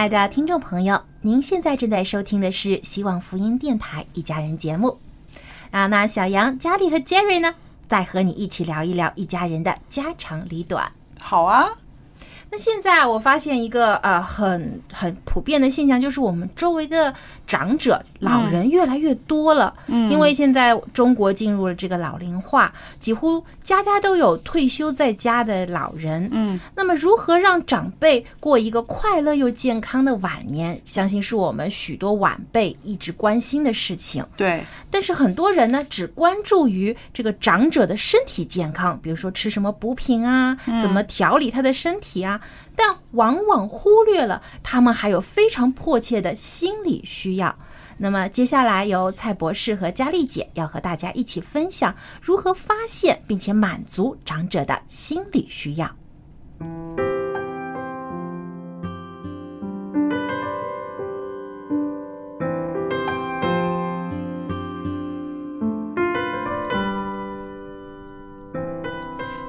[0.00, 4.98] 亲爱的听众朋友，您现在正在收听的是希望福音电台一家人节目。
[5.70, 7.54] 啊，那小杨、佳丽和杰瑞呢，
[7.86, 10.90] 再和你一起聊一聊一家人的家长里短。
[11.18, 11.68] 好啊，
[12.52, 17.14] 那现在我发现一个呃很很普遍的现象，就是我们周围的
[17.46, 19.72] 长者、老人越来越多了。
[19.86, 26.28] 嗯因为现在中国进入了这个老龄化，几乎家家都有退休在家的老人。
[26.32, 34.24] 嗯，那么如何让长辈过一个快乐又健康的晚年，相信是我们许多晚辈一直关心的事情。
[34.36, 42.39] 对，但是很多人呢，只关注于这个长者的身体健康，比如说吃什么补品啊，怎么调理他的身体啊，
[42.80, 47.54] 但往往忽略了他们还有非常迫切的心理需要。
[47.98, 57.09] 那么接下来由蔡博士和佳丽姐要和大家一起分享如何发现并且满足长者的心理需要。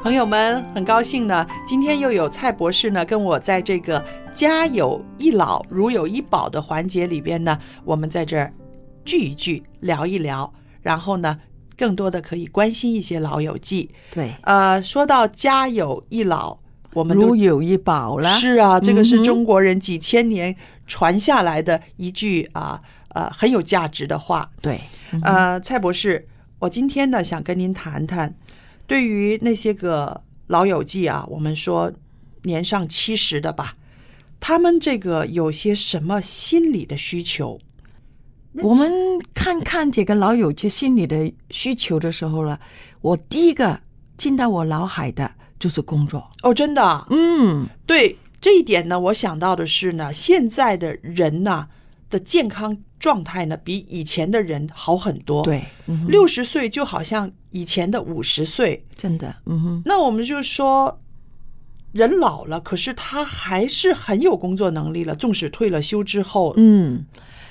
[0.03, 8.51] 朋友们，很高兴呢，今天又有蔡博士呢跟我在这个“家有一老，如有一宝”的环节里边呢，我们在这儿
[9.05, 11.37] 聚一聚，聊一聊，然后呢，
[11.77, 13.91] 更多的可以关心一些老友记。
[14.11, 16.57] 对，呃，说到“家有一老”，
[16.93, 18.31] 我们都如有一宝了。
[18.39, 20.55] 是啊，这个是中国人几千年
[20.87, 24.49] 传下来的一句啊呃很有价值的话。
[24.63, 24.81] 对，
[25.21, 26.25] 呃，蔡博士，
[26.57, 28.33] 我今天呢想跟您谈谈，
[28.91, 31.93] 对于那些个老友记啊，我们说
[32.41, 33.77] 年上七十的吧，
[34.41, 37.57] 他们这个有些什么心理的需求？
[38.55, 38.91] 我们
[39.33, 42.59] 看看这个老友记心理的需求的时候了，
[42.99, 43.79] 我第一个
[44.17, 46.29] 进到我脑海的就是工作。
[46.43, 51.69] 哦，真的啊，嗯，对这一点呢，我想到的是呢，现在的人呢
[52.09, 55.43] 的健康状态呢，比以前的人好很多。
[55.43, 58.85] 对，嗯六十岁就好像以前的五十岁。
[58.95, 61.01] 真的，嗯哼，那我们就说，
[61.91, 67.03] 人老了，可是他还是很有工作能力了，纵使退了休之后，嗯。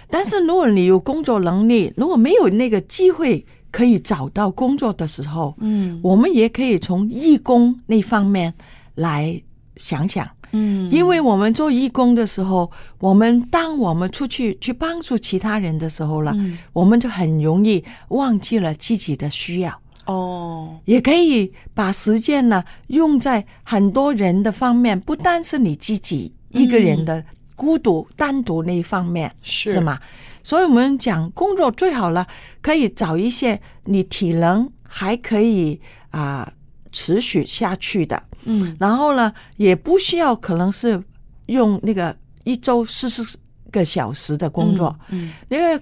[0.08, 8.54] 但是如果你有工作能力，如果没有那个机会可以找到工作的时候，嗯我们也可以从义工那方面
[8.94, 9.42] 来
[9.76, 10.28] 想想。
[10.52, 10.90] 嗯。
[10.90, 16.58] 因为我们做义工的时候，我们当我们出去去帮助其他人的时候了，嗯。
[16.72, 19.80] 我们就很容易忘记了自己的需要。
[20.06, 27.24] 哦，也可以把时间呢用在很多人的方面，不单是你自己一个人的
[27.54, 29.72] 孤独、单独那一方面，是。
[29.72, 30.00] 是吗？
[30.42, 32.26] 所以我们讲工作最好了，
[32.62, 35.78] 可以找一些你体能还可以
[36.10, 36.50] 啊、
[36.90, 38.76] 持续下去的，嗯。
[38.80, 41.02] 然后呢，也不需要可能是
[41.46, 43.38] 用那个一周四十
[43.70, 45.80] 个小时的工作，嗯因为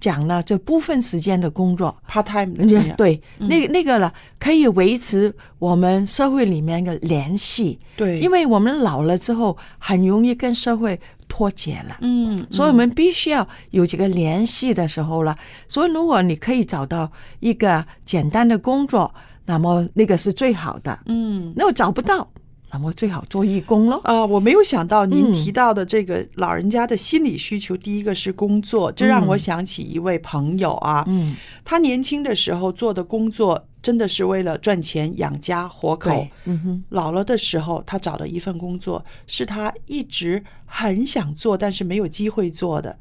[0.00, 11.96] 讲了这部分时间的工作，，part time 对，那那个了，可以维持我们社会里面的联系，对，因为我们老了之后，很容易跟社会脱节了。
[12.00, 15.36] 嗯，所以，我们必须要有几个联系的时候了。
[15.66, 19.12] 所以，如果你可以找到一个简单的工作，
[19.48, 20.96] 那么那个是最好的。
[21.06, 21.52] 嗯。
[21.56, 22.30] 那我找不到，
[22.70, 24.00] 那么最好做义工咯。
[24.04, 25.32] 啊、我没有想到您嗯。
[25.32, 31.34] 提到的这个老人家的心理需求，第一个是工作，这让我想起一位朋友啊，嗯，
[31.64, 42.98] 他年轻的时候做的工作真的是为了赚钱养家活口，，嗯哼，老了的时候，他找的一份工作是他一直很想做，但是没有机会做的。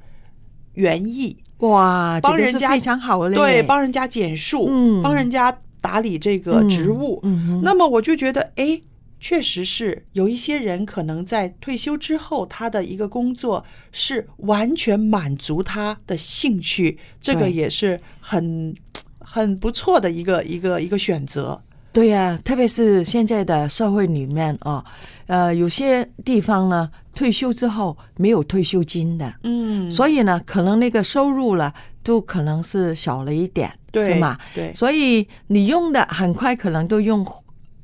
[0.75, 5.01] 园艺，哇，帮人家非常好嘞，对，帮人家剪树，嗯。
[5.01, 5.51] 帮人家
[5.81, 7.21] 打理这个植物。
[7.63, 8.81] 那么我就觉得，哎，
[9.19, 18.75] 确实是有一些人可能在退休之后，他的一个工作是完全满足他的兴趣，这个也是很
[19.19, 21.61] 很不错的一个一个一个选择。
[21.97, 24.85] 对呀、特别是现在的社会里面啊，
[25.25, 29.89] 呃，有些地方呢，退休之后没有退休金的，嗯。
[29.89, 31.73] 所以呢，可能那个收入了
[32.03, 34.37] 都可能是少了一点，对是吗？
[34.53, 34.71] 对。
[34.75, 37.25] 所以你用的很快可能都用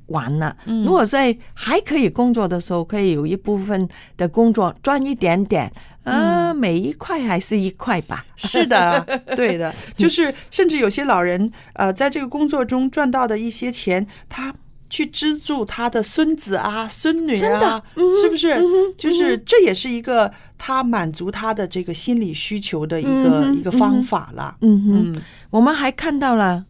[0.08, 0.56] 完了。
[0.66, 3.88] 嗯如果在还可以工作的时候，可以有一部分
[4.18, 5.72] 的工作赚一点点，
[6.04, 8.26] 呃，嗯每一块还是一块吧。
[8.36, 9.00] 是的，
[9.36, 14.54] 对的，就是甚至有些老人，呃，在这个工作中赚到的一些钱，他
[14.90, 18.54] 去资助他的孙子啊、孙女啊真的，嗯是不是？
[18.54, 24.56] 嗯就是这也是一个他满足他的这个心理需求的一个、嗯一个方法了。
[24.62, 26.66] 嗯哼，嗯我们还看到了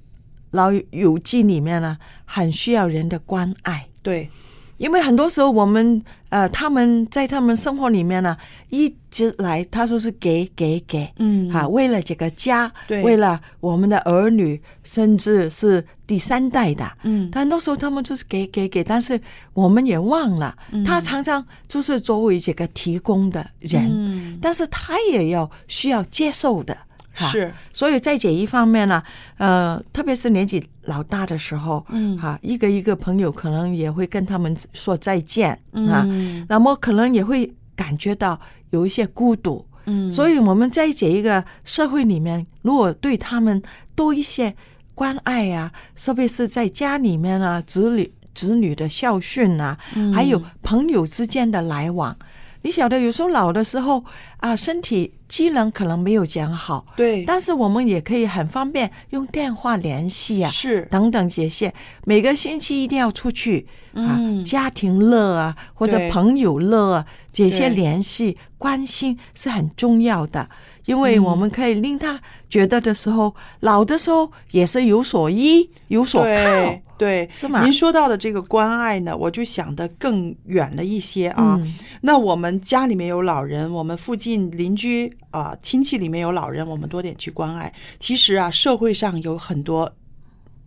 [0.54, 3.88] 老友记里面呢，很需要人的关爱。
[4.02, 4.30] 对，
[4.78, 8.38] 因为很多时候我们呃，他们在他们生活里面呢，
[8.70, 11.50] 一直来他说是给给给，嗯。
[11.52, 13.02] 啊，为了这个家，对。
[13.02, 17.30] 为了我们的儿女，甚至是第三代的，嗯。
[17.32, 19.20] 但很多时候他们就是给给给，但是
[19.54, 20.84] 我们也忘了，嗯。
[20.84, 24.40] 他常常就是作为这个提供的人，嗯。
[24.42, 26.78] 但是他也要需要接受的。
[27.14, 27.28] 哈。
[27.28, 29.02] 是，所以在这一方面呢，
[29.38, 32.18] 呃，特别是年纪老大的时候，嗯。
[32.18, 38.40] 哈，一个一个朋友可能也会跟他们说再见啊，嗯那么可能也会感觉到
[38.72, 40.12] 有一些孤独，嗯。
[40.12, 43.62] 所以我们在这一个社会里面，如果对他们
[43.96, 44.56] 多一些
[44.96, 50.14] 关爱啊，特别是在家里面啊，子女子女的孝训啊，嗯。
[50.14, 52.18] 还有朋友之间的来往。
[52.64, 54.04] 你晓得，有时候老的时候
[54.38, 60.88] 啊，身体机能可能没有讲好，对，但是我们也可以很方便用电话联系啊，是。
[60.90, 61.74] 等等这些，
[62.06, 64.44] 每个星期一定要出去啊，嗯。
[64.44, 70.50] 家庭乐啊或者朋友乐啊，这些联系关心是很重要的，
[70.86, 71.24] 因为嗯。
[71.24, 77.28] 我们可以令他觉得的时候，老的时候也是有所依有所靠对。
[77.32, 81.58] 是吗您说到的这个关爱呢，我就想的更远了一些啊。
[81.60, 81.74] 嗯
[82.06, 87.74] 那我们家里面有老人，我们附近邻居啊、亲戚里面有老人，我们多点去关爱。
[87.98, 89.90] 其实啊，社会上有很多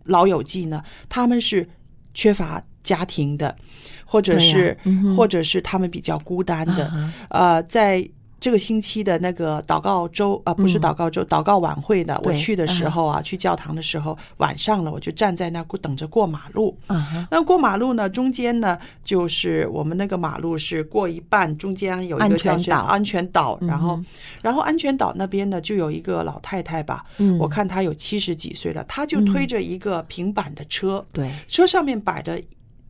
[0.05, 1.67] 老友记呢，他们是
[2.13, 3.55] 缺乏家庭的，
[4.03, 6.87] 或者是、嗯或者是他们比较孤单的。
[6.87, 8.07] 啊呃，在
[8.39, 10.81] 这个星期的那个祷告周啊、不是嗯。
[10.81, 16.77] 祷告周，祷告晚会的，我去的时候啊，去教堂的时候，晚上了，我就站在那过等着过马路。
[16.87, 22.81] 嗯那过马路呢，中间呢就是我们那个马路是过一半，中间有一个叫全岛。
[22.83, 24.05] 安全岛，然后嗯
[24.41, 31.31] 然后安全岛那边呢就有一个老太太吧，嗯我看她有七十几岁了，她就推着一个平板的车，对。
[31.47, 32.41] 车上面摆的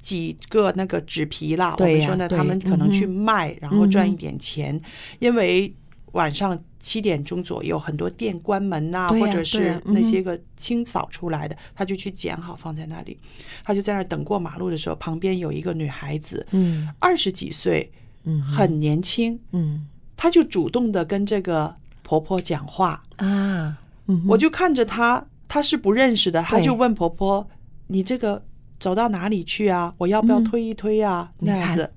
[0.07, 4.79] 几个那个纸皮啦，我们说呢，他们可能去卖，然后赚一点钱，
[5.19, 5.73] 因为
[6.13, 13.17] 晚上七点钟左右，很多店关门呐、或者是那些个清扫出来的，他就去捡好放在那里，
[13.65, 16.87] 他就在那儿等过马路的时候，旁边有一个女孩子，嗯。
[16.99, 17.91] 二十几岁，
[18.23, 19.85] 嗯很年轻，嗯。
[20.15, 23.77] 她就主动的跟这个婆婆讲话，啊，
[24.07, 27.45] 嗯我就看着她，她是不认识的，她就问婆婆
[27.87, 28.41] ：“你这个
[28.79, 29.93] 走到哪里去啊？
[29.97, 31.89] 我要不要嗯推一推啊？”那样子。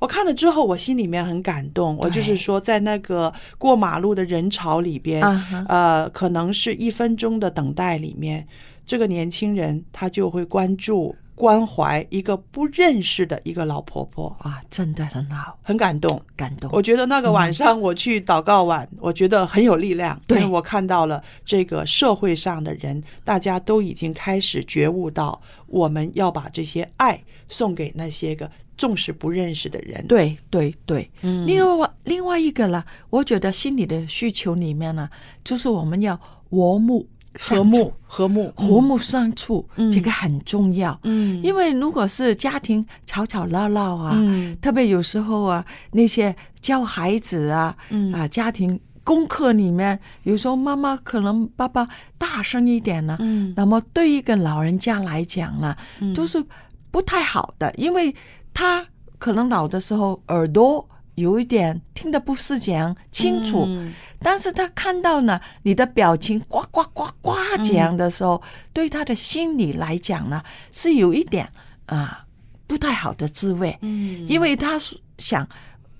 [0.00, 1.96] 我看了之后，我心里面很感动。
[1.98, 5.22] 我就是说，在那个过马路的人潮里边，
[5.68, 8.46] 呃，可能是一分钟的等待里面，
[8.84, 16.20] 这个年轻人他就会关注、关怀一个不认识的一个老婆婆，啊，真的很好，很感动。
[16.36, 16.70] 感动。
[16.72, 35.08] 我觉得那个晚上我去祷告晚，我觉得很有力量，因对为我看到了这个社会上的人，大家都已经开始觉悟到，我们要把这些爱送给那些个纵使不认识的人。，对对对，嗯另外另外一个呢，我觉得心理的需求里面呢，
[35.42, 36.16] 就是我们要
[36.50, 37.06] 和睦
[37.38, 39.90] 和睦，和睦，和睦相处，嗯。
[39.90, 40.98] 这个很重要。
[41.02, 44.56] 嗯，因为如果是家庭吵吵闹闹啊，嗯。
[44.60, 48.12] 特别有时候啊，那些教孩子啊，嗯。
[48.12, 53.52] 啊，家庭功课里面，有时候妈妈可能爸爸大声一点呢，嗯。
[53.56, 56.14] 那么对一个老人家来讲呢，嗯。
[56.14, 56.42] 都是
[56.90, 58.14] 不太好的，因为
[58.52, 58.86] 他
[59.18, 63.92] 可能老的时候耳朵有一点听得不是讲清楚，嗯。
[64.20, 68.42] 但是他看到呢你的表情呱呱呱呱嗯这样的时候，
[68.72, 71.50] 对他的心理来讲呢是有一点
[71.86, 72.24] 啊
[72.66, 74.26] 不太好的滋味，嗯。
[74.26, 75.48] 因为他是想。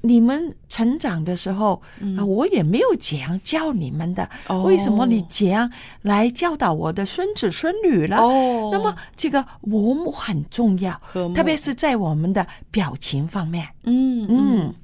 [0.07, 1.81] 你们成长的时候，
[2.19, 4.29] 啊，我也没有怎样教你们的，
[4.63, 5.71] 为什么你这样
[6.03, 8.19] 来教导我的孙子孙女了？
[8.19, 8.69] 哦。
[8.71, 11.01] 那么这个和睦很重要
[11.35, 13.67] 特别是在我们的表情方面。
[13.85, 14.75] 嗯嗯，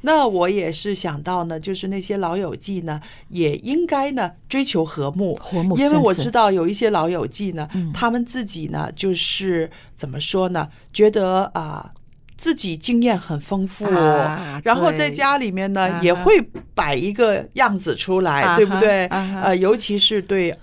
[0.00, 7.92] 那我也是想到呢，就是那些老友记呢，也应该呢追求和睦，和睦因为我知道有一些老友记呢，嗯。
[7.92, 11.90] 他们自己呢就是怎么说呢，觉得啊。
[12.40, 16.40] 自己经验很丰富，啊然后在家里面呢、啊也会
[16.74, 19.04] 摆一个样子出来，啊对不对？
[19.08, 20.56] 啊呃，尤其是对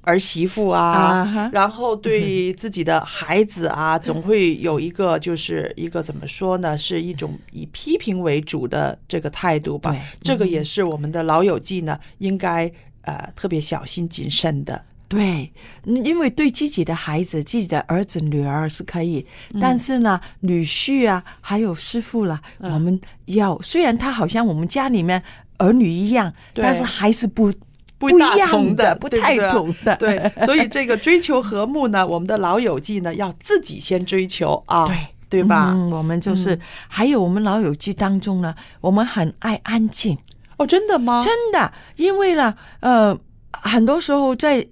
[0.00, 9.96] 儿媳妇啊，然后对自己的孩子啊，总会有一个就是一个怎么说呢，是一种以批评为主的这个态度吧。
[10.20, 12.68] 这个也是我们的老友记呢，应该
[13.02, 14.84] 呃特别小心谨慎的。
[15.14, 15.52] 对，
[15.84, 25.22] 嗯因为对自己的孩子、自己的儿子、女儿是可以，嗯但是呢，女婿啊，还有师傅啦，嗯我们要虽然他好像我们家里面
[25.58, 27.52] 儿女一样，但是还是不
[27.96, 29.96] 不一样的，不太同的。
[29.96, 34.96] 对，所以这个追求和睦呢，我们的老友记呢，要自己先追求啊，对
[35.30, 35.72] 对吧？
[35.74, 36.58] 嗯，我们就是、
[36.88, 40.18] 还有我们老友记当中呢，我们很爱安静，
[40.58, 41.22] 哦，真的吗？
[41.22, 43.16] 真的，因为呢，呃，
[43.52, 44.66] 很多时候在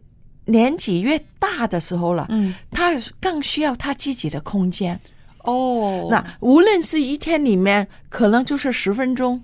[0.47, 5.01] 年纪越大的时候了，嗯，他更需要他自己的空间。
[5.45, 9.43] 哦，那无论是一天里面，可能就是十分钟、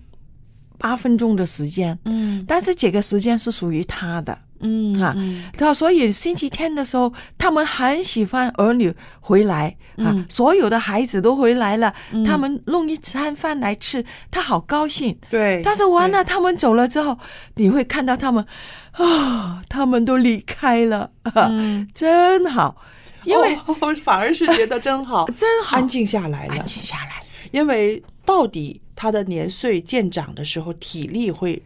[0.79, 4.39] 八分钟的时间，嗯但是这个时间是属于他的。
[4.61, 5.45] 嗯啊嗯。
[5.57, 10.27] 他所以星期天的时候，他们很喜欢儿女回来啊，嗯。
[10.29, 12.25] 所有的孩子都回来了，嗯。
[12.25, 15.19] 他们弄一餐饭来吃，他好高兴。
[15.31, 17.19] 对，但是完了，他们走了之后，
[17.57, 18.45] 你会看到他们
[18.93, 21.11] 啊， 他们都离开了，
[21.95, 22.77] 真好，
[23.25, 26.55] 因为、哦 反而是觉得真好， 真好，安静下来了。
[26.55, 26.65] 安。
[26.67, 27.21] 静下来。
[27.51, 31.63] 因为到底他的年岁渐长的时候，体力会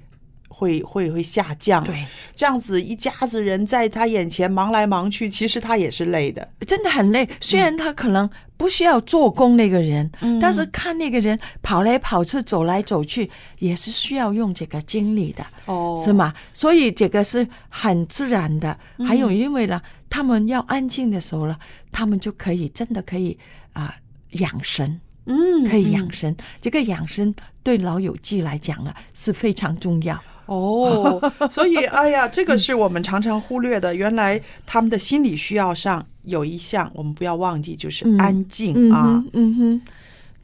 [0.52, 1.82] 会会会下降。
[1.82, 6.46] 对，这样子一家子人在他眼前忙来忙去，其实他也是累的。
[6.66, 7.28] 真的很累。
[7.40, 16.32] 虽然他可能不需要做工那个人，嗯但是看那个人跑来跑去、走来走去，也是需要用这个精力的，哦是吗？
[16.52, 18.78] 所以这个是很自然的。
[18.98, 19.80] 嗯还有，因为呢，
[20.10, 21.56] 他们要安静的时候呢，
[21.90, 23.38] 他们就可以真的可以
[23.72, 23.96] 啊、
[24.32, 25.00] 养神。
[25.24, 27.32] 嗯可以养生，这个养生
[27.62, 30.20] 对老友记来讲呢是非常重要。
[30.46, 33.94] 哦， 所以哎呀，这个是我们常常忽略的。
[33.94, 39.02] 原来他们的心理需要上有一项，我们不要忘记，就是安静嗯啊。
[39.04, 39.80] 哼嗯哼，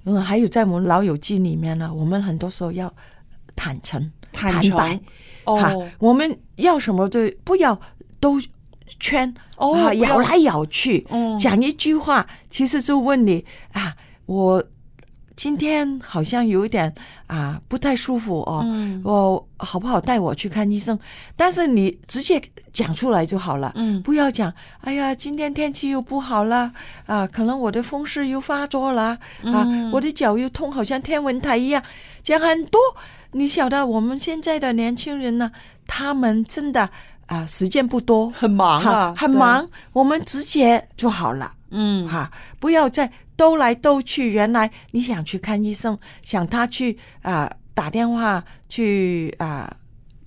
[0.04, 2.92] 嗯，还有在我们老友记里面呢，我们很多时候要
[3.56, 5.00] 坦诚、坦诚白。
[5.44, 7.80] 哦哈我们要什么就不要
[8.20, 8.38] 都
[9.00, 13.42] 圈啊，哦咬来咬去，嗯讲一句话，其实就问你
[13.72, 13.96] 啊，
[14.26, 14.62] 我
[15.38, 16.92] 今天好像有一点
[17.28, 20.98] 啊不太舒服哦，嗯我好不好带我去看医生？
[21.36, 26.72] 但是你直接讲出来就好了，嗯不要讲，哎呀，今天天气又不好了
[27.06, 31.80] 啊，可能我的风湿又发作了啊，嗯我的脚又痛，好像天文台一样，
[32.24, 32.80] 讲很多。
[33.30, 35.52] 你晓得我们现在的年轻人呢，
[35.86, 36.90] 他们真的
[37.26, 41.52] 啊、时间不多，很忙啊很忙，我们直接就好了。
[41.70, 42.08] 嗯。
[42.08, 44.32] 哈，不要再兜来兜去。
[44.32, 49.70] 原来你想去看医生，想他去啊、打电话去啊、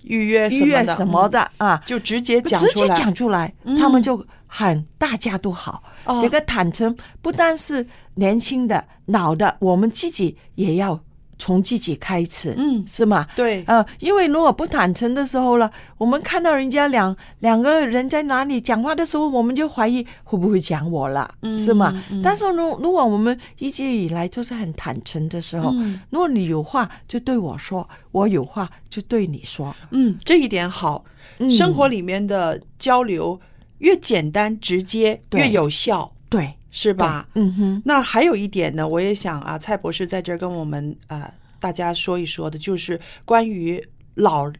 [0.04, 1.50] 预约预约什么的。
[1.58, 3.78] 啊，就直接讲直接讲出来，嗯。
[3.78, 5.82] 他们就喊大家都好。
[6.04, 6.18] 哦。
[6.20, 11.00] 这个坦诚不单是年轻的、老的，我们自己也要
[11.38, 12.84] 从自己开始，嗯。
[12.86, 13.26] 是吗？
[13.34, 13.62] 对。
[13.66, 21.92] 呃，因为如果不坦诚的时候了，我们看到人家两两个人在哪里讲话的时候，我们就怀疑会不会讲我了，嗯是吗？
[22.10, 22.20] 嗯。
[22.22, 26.00] 但是如如果我们一直以来就是很坦诚的时候，嗯。
[26.10, 31.04] 如果你有话就对我说，我有话就对你说，嗯，这一点好。
[31.38, 31.50] 嗯。
[31.50, 33.40] 生活里面的交流
[33.78, 35.40] 越简单直接，对。
[35.40, 37.28] 越有效，对，是吧？
[37.34, 43.80] 嗯哼，那还有一点呢，我也想啊，蔡博士在这儿跟我们啊、呃大家说一说的，就是关于
[44.14, 44.50] 老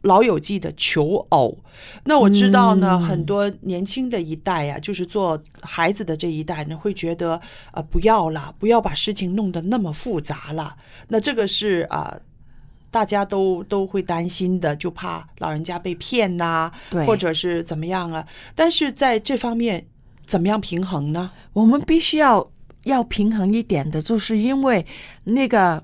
[0.00, 1.58] 老友记的求偶。
[2.04, 7.38] 那我知道呢，嗯很多年轻的一代呀、就是做孩子的这一代呢，会觉得
[7.72, 10.76] 呃不要了，不要把事情弄得那么复杂了。
[11.08, 12.18] 那这个是啊。
[12.88, 18.26] 大家都都会担心的，就怕老人家被骗呐、对或者是怎么样啊？
[18.54, 19.84] 但是在这方面，
[20.26, 21.30] 怎么样平衡呢？
[21.52, 22.50] 我们必须要
[22.84, 24.84] 要平衡一点的，就是因为
[25.24, 25.82] 那个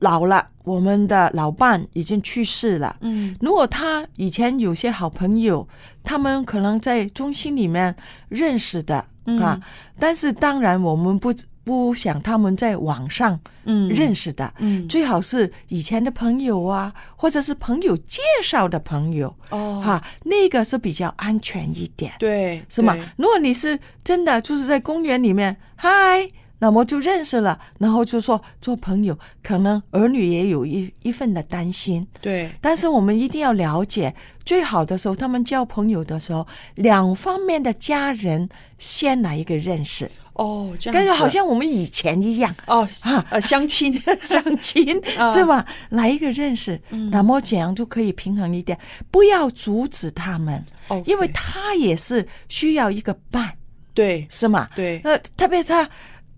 [0.00, 2.96] 老了，我们的老伴已经去世了。
[3.00, 5.66] 嗯如果他以前有些好朋友，
[6.02, 7.94] 他们可能在中心里面
[8.28, 9.60] 认识的、嗯啊，
[9.98, 11.32] 但是当然我们不
[11.66, 13.88] 不想他们在网上嗯。
[13.88, 14.86] 认识的，嗯。
[14.86, 19.82] 最好是以前的朋友啊，或者是朋友介绍的朋友，哦。
[19.84, 22.12] 哈、那个是比较安全一点。
[22.20, 22.96] 对，是吗？
[23.16, 32.06] 如果你是真的就是在公园里面，嗨，那么就认识了，然后就说做朋友，可能儿女也有一一份的担心。
[32.20, 36.46] 对，但是我们一定要了解，最好的时候，他们交朋友的时候，
[36.76, 38.48] 两方面的家人
[38.78, 42.54] 先来一个认识，哦，这样但是好像我们以前一样。
[42.66, 43.92] 哦啊呃相亲。
[44.22, 45.32] 相亲 啊。
[45.32, 45.66] 是吧？
[45.90, 47.10] 来一个认识，嗯。
[47.10, 48.78] 那么这样就可以平衡一点，
[49.10, 50.64] 不要阻止他们
[51.04, 53.52] 因为他也是需要一个伴，
[53.92, 54.26] 对。
[54.30, 54.68] 是吗？
[54.74, 55.00] 对。
[55.04, 55.88] 呃，特别他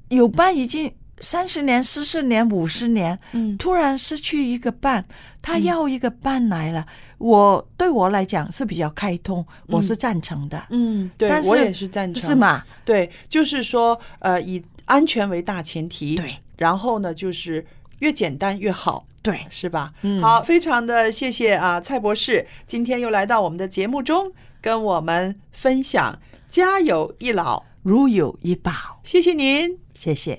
[0.09, 5.05] 有伴已经三十年、四十年、五十年，嗯突然失去一个伴，
[5.43, 6.87] 他要一个伴来了，
[7.19, 10.63] 我对我来讲是比较开通，我是赞成的。
[10.71, 12.35] 嗯，对我也是赞成，是？
[12.35, 12.65] 吗？
[12.85, 17.67] 对，就是说呃，以安全为大前提，对，然后呢，就是
[17.99, 19.05] 越简单越好。
[19.21, 19.93] 对，是吧？
[20.03, 24.33] 嗯好，非常的谢谢啊，蔡博士今天又来到我们的节目中，
[24.63, 28.71] 跟我们分享“家有一老，如有一宝”，
[29.03, 29.79] 谢谢您。
[29.95, 30.39] 谢谢。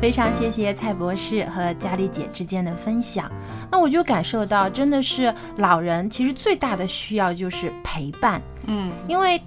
[0.00, 3.30] 非常谢谢蔡博士和佳丽姐之间的分享。
[3.70, 9.40] 那我就感受到，真的是老人其实最大的需要就是陪伴，嗯，因为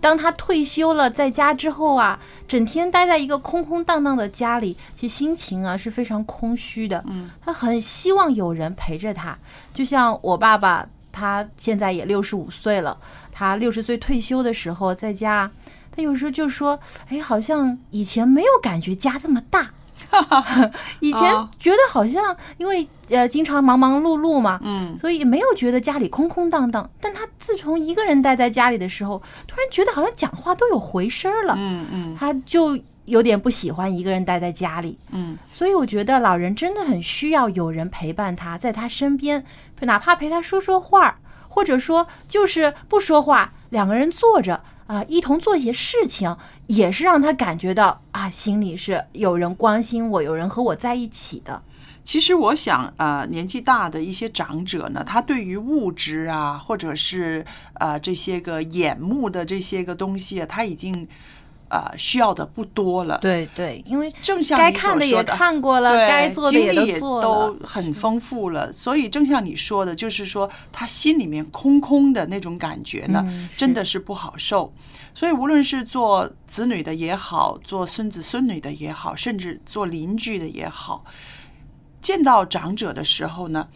[0.00, 7.04] 当他退休了，在家之后啊，整天待在一个空空荡荡的家里，其实心情啊是非常空虚的。
[7.08, 9.38] 嗯，他很希望有人陪着他，
[9.72, 12.98] 就像我爸爸，他现在也六十五岁了，
[13.32, 15.50] 他六十岁退休的时候在家。
[15.92, 16.78] 他有时候就说
[17.10, 19.72] ：“哎，好像以前没有感觉家这么大，
[21.00, 26.88] 以前哦觉得好像因为呃经常忙忙碌碌嘛，嗯，所以也没有觉得家里空空荡荡。
[27.00, 34.96] 但他自从一个人待在家里的时候，突然觉得好像讲话都有回声了，嗯嗯他就有点不喜欢一个人待在家里。
[35.10, 39.44] 嗯，所以我觉得老人真的很需要有人陪伴他，在他身边，
[39.80, 46.36] 哪怕陪他说说话，或者说就是不说话，两个人坐着啊、一同做一些事情，
[46.66, 51.62] 也是让他感觉到啊，心里是有人关心我，有人和我在一起的。
[52.02, 61.06] 其实我想，啊，年纪大的一些长者呢，他对于物质啊，或者是啊这些个眼目的这些个东西啊，他已经
[61.70, 63.18] 呃需要的不多了。
[63.22, 67.56] 对对，因为正像你该看的也所说的看过了，对该做的也经历也做都。
[67.64, 74.72] 很丰富了，所以正像你说的，就是说他心里面空空的那种感觉呢，嗯真的是不好受。
[75.14, 81.04] 所以无论是做子女的也好，做孙子孙女的也好，甚至做邻居的也好，
[82.00, 83.68] 见到长者的时候呢，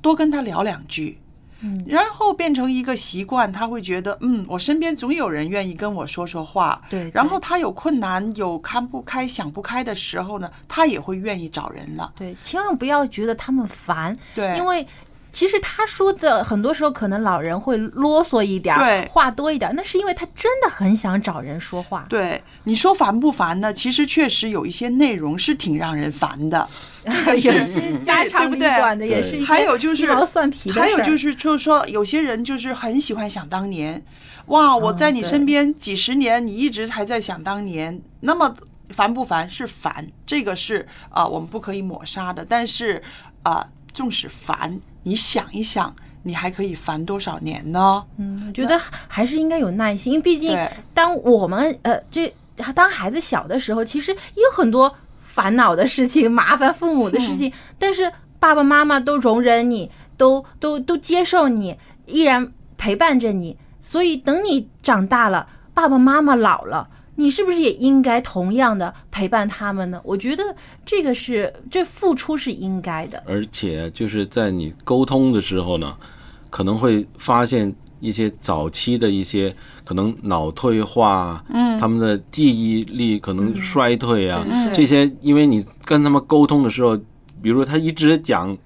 [0.00, 1.18] 多跟他聊两句。
[1.64, 6.80] 嗯然后变成一个习惯，他会觉得，嗯，我身边总有人愿意跟我说说话。
[6.90, 12.12] 对，然后他有困难、有看不开、想不开的时候呢，他也会愿意找人了。
[12.16, 14.86] 对，千万不要觉得他们烦，对因为
[15.34, 22.06] 其实他说的很多时候可能老人会啰嗦一点儿，对话多一点儿，那是因为他真的很想找人说话。
[22.08, 23.72] 对，你说烦不烦呢？
[23.72, 26.66] 其实确实有一些内容是挺让人烦的，
[27.04, 34.00] 这个也是家长里短的，也是一些还有就是鸡毛蒜皮的还有就是就是说，有些人就是很喜欢想当年，
[34.46, 38.54] 哇，我在你身边几十年，你一直还在想当年，那么
[38.90, 39.50] 烦不烦？
[39.50, 42.46] 是烦，这个是啊、我们不可以抹杀的。
[42.48, 43.02] 但是
[43.42, 48.04] 啊、纵使烦，你想一想，你还可以烦多少年呢？
[48.18, 48.78] 嗯，我觉得
[49.08, 50.58] 还是应该有耐心，因为毕竟
[50.92, 52.30] 当我们呃这
[52.74, 61.76] 当孩子小的时候，其实也有很多烦恼的事情、麻烦父母的事情，但是爸爸妈妈都容忍你，都都都接受你，
[62.06, 63.56] 依然陪伴着你。
[63.80, 66.88] 所以等你长大了，爸爸妈妈老了。
[67.16, 70.00] 你是不是也应该同样的陪伴他们呢？
[70.04, 70.42] 我觉得
[70.84, 73.22] 这个是这付出是应该的。
[73.26, 75.96] 而且就是在你沟通的时候呢，
[76.50, 79.54] 可能会发现一些早期的一些
[79.84, 86.96] 可能脑退化，嗯他们的记忆力可能衰退啊，嗯这些，因为你跟他们沟通的时候，
[87.42, 88.56] 比如他一直讲。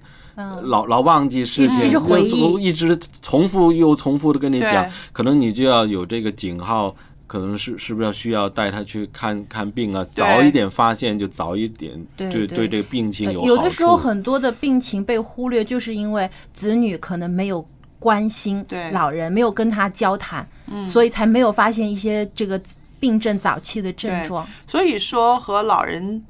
[0.41, 6.95] 嗯，老老忘记事情，一直回忆又一直重复又重复的跟你讲，可能你就要有这个警号，
[7.29, 10.03] 可能是是不是要需要带他去看看病啊？
[10.15, 13.45] 早一点发现就早一点，对对对对这个病情呃有。
[13.45, 17.63] 有的时候很多的病情被忽略，就是因为子女可能没有
[17.99, 22.59] 关心对老人，没有跟他交谈，嗯所以才没有发现一些这个
[22.99, 24.47] 病症早期的症状。
[24.65, 26.23] 所以说和老人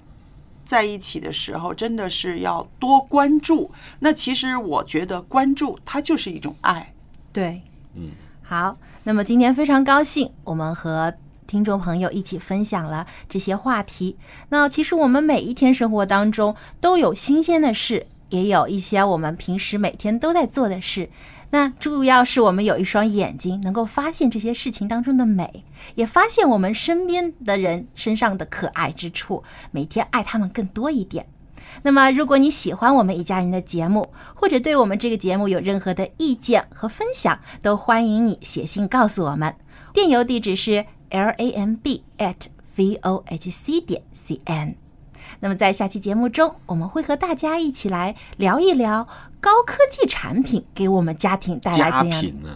[0.65, 3.71] 在一起的时候，真的是要多关注。
[3.99, 6.93] 那其实我觉得关注它就是一种爱。
[7.31, 7.61] 对，
[7.95, 8.09] 嗯，
[8.49, 11.13] 好，那么今天非常高兴，我们和
[11.45, 14.17] 听众朋友一起分享了这些话题。
[14.49, 21.11] 那其实我们每一天生活当中都有新鲜的事，也有一些我们平时每天都在做的事。
[21.51, 31.27] 那主要是我们有一双眼睛，能够发现这些事情当中的美，也发现我们身边的人身上的可爱之处，每天爱他们更多一点。
[31.83, 39.55] 那么，如果你喜欢我们一家人的节目，或者对我们这个节目有任何的意见和分享，都欢迎你写信告诉我们。
[39.93, 44.75] 电邮地址是 l a m b at v o h c 点 c n。
[45.41, 49.07] 那么在下期节目中，我们会和大家一起来聊一聊
[49.39, 52.49] 高科技产品给我们家庭带来佳怎样呢？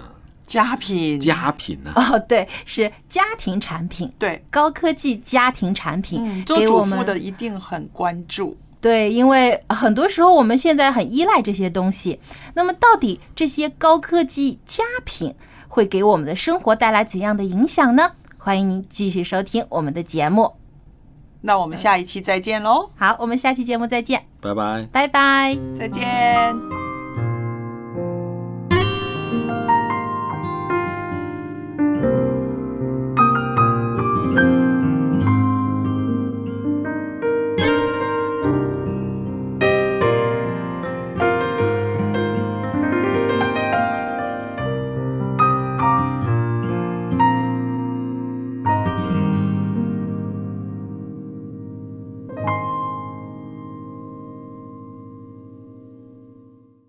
[0.45, 1.93] 佳品，家品呢？
[1.95, 8.58] 哦，对，是家庭产品，对，高科技家庭产品，嗯，做主给我们妇的一定很关注。
[8.84, 12.20] 对，因为很多时候我们现在很依赖这些东西。
[12.54, 15.34] 那么，到底这些高科技佳品
[15.70, 18.12] 会给我们的生活带来怎样的影响呢？
[18.38, 20.52] 欢迎您继续收听我们的节目。
[21.40, 24.86] 那我们下一期再见喽，好，我们下期节目再见，拜拜。
[24.92, 25.58] 拜拜。
[25.80, 26.93] 再见。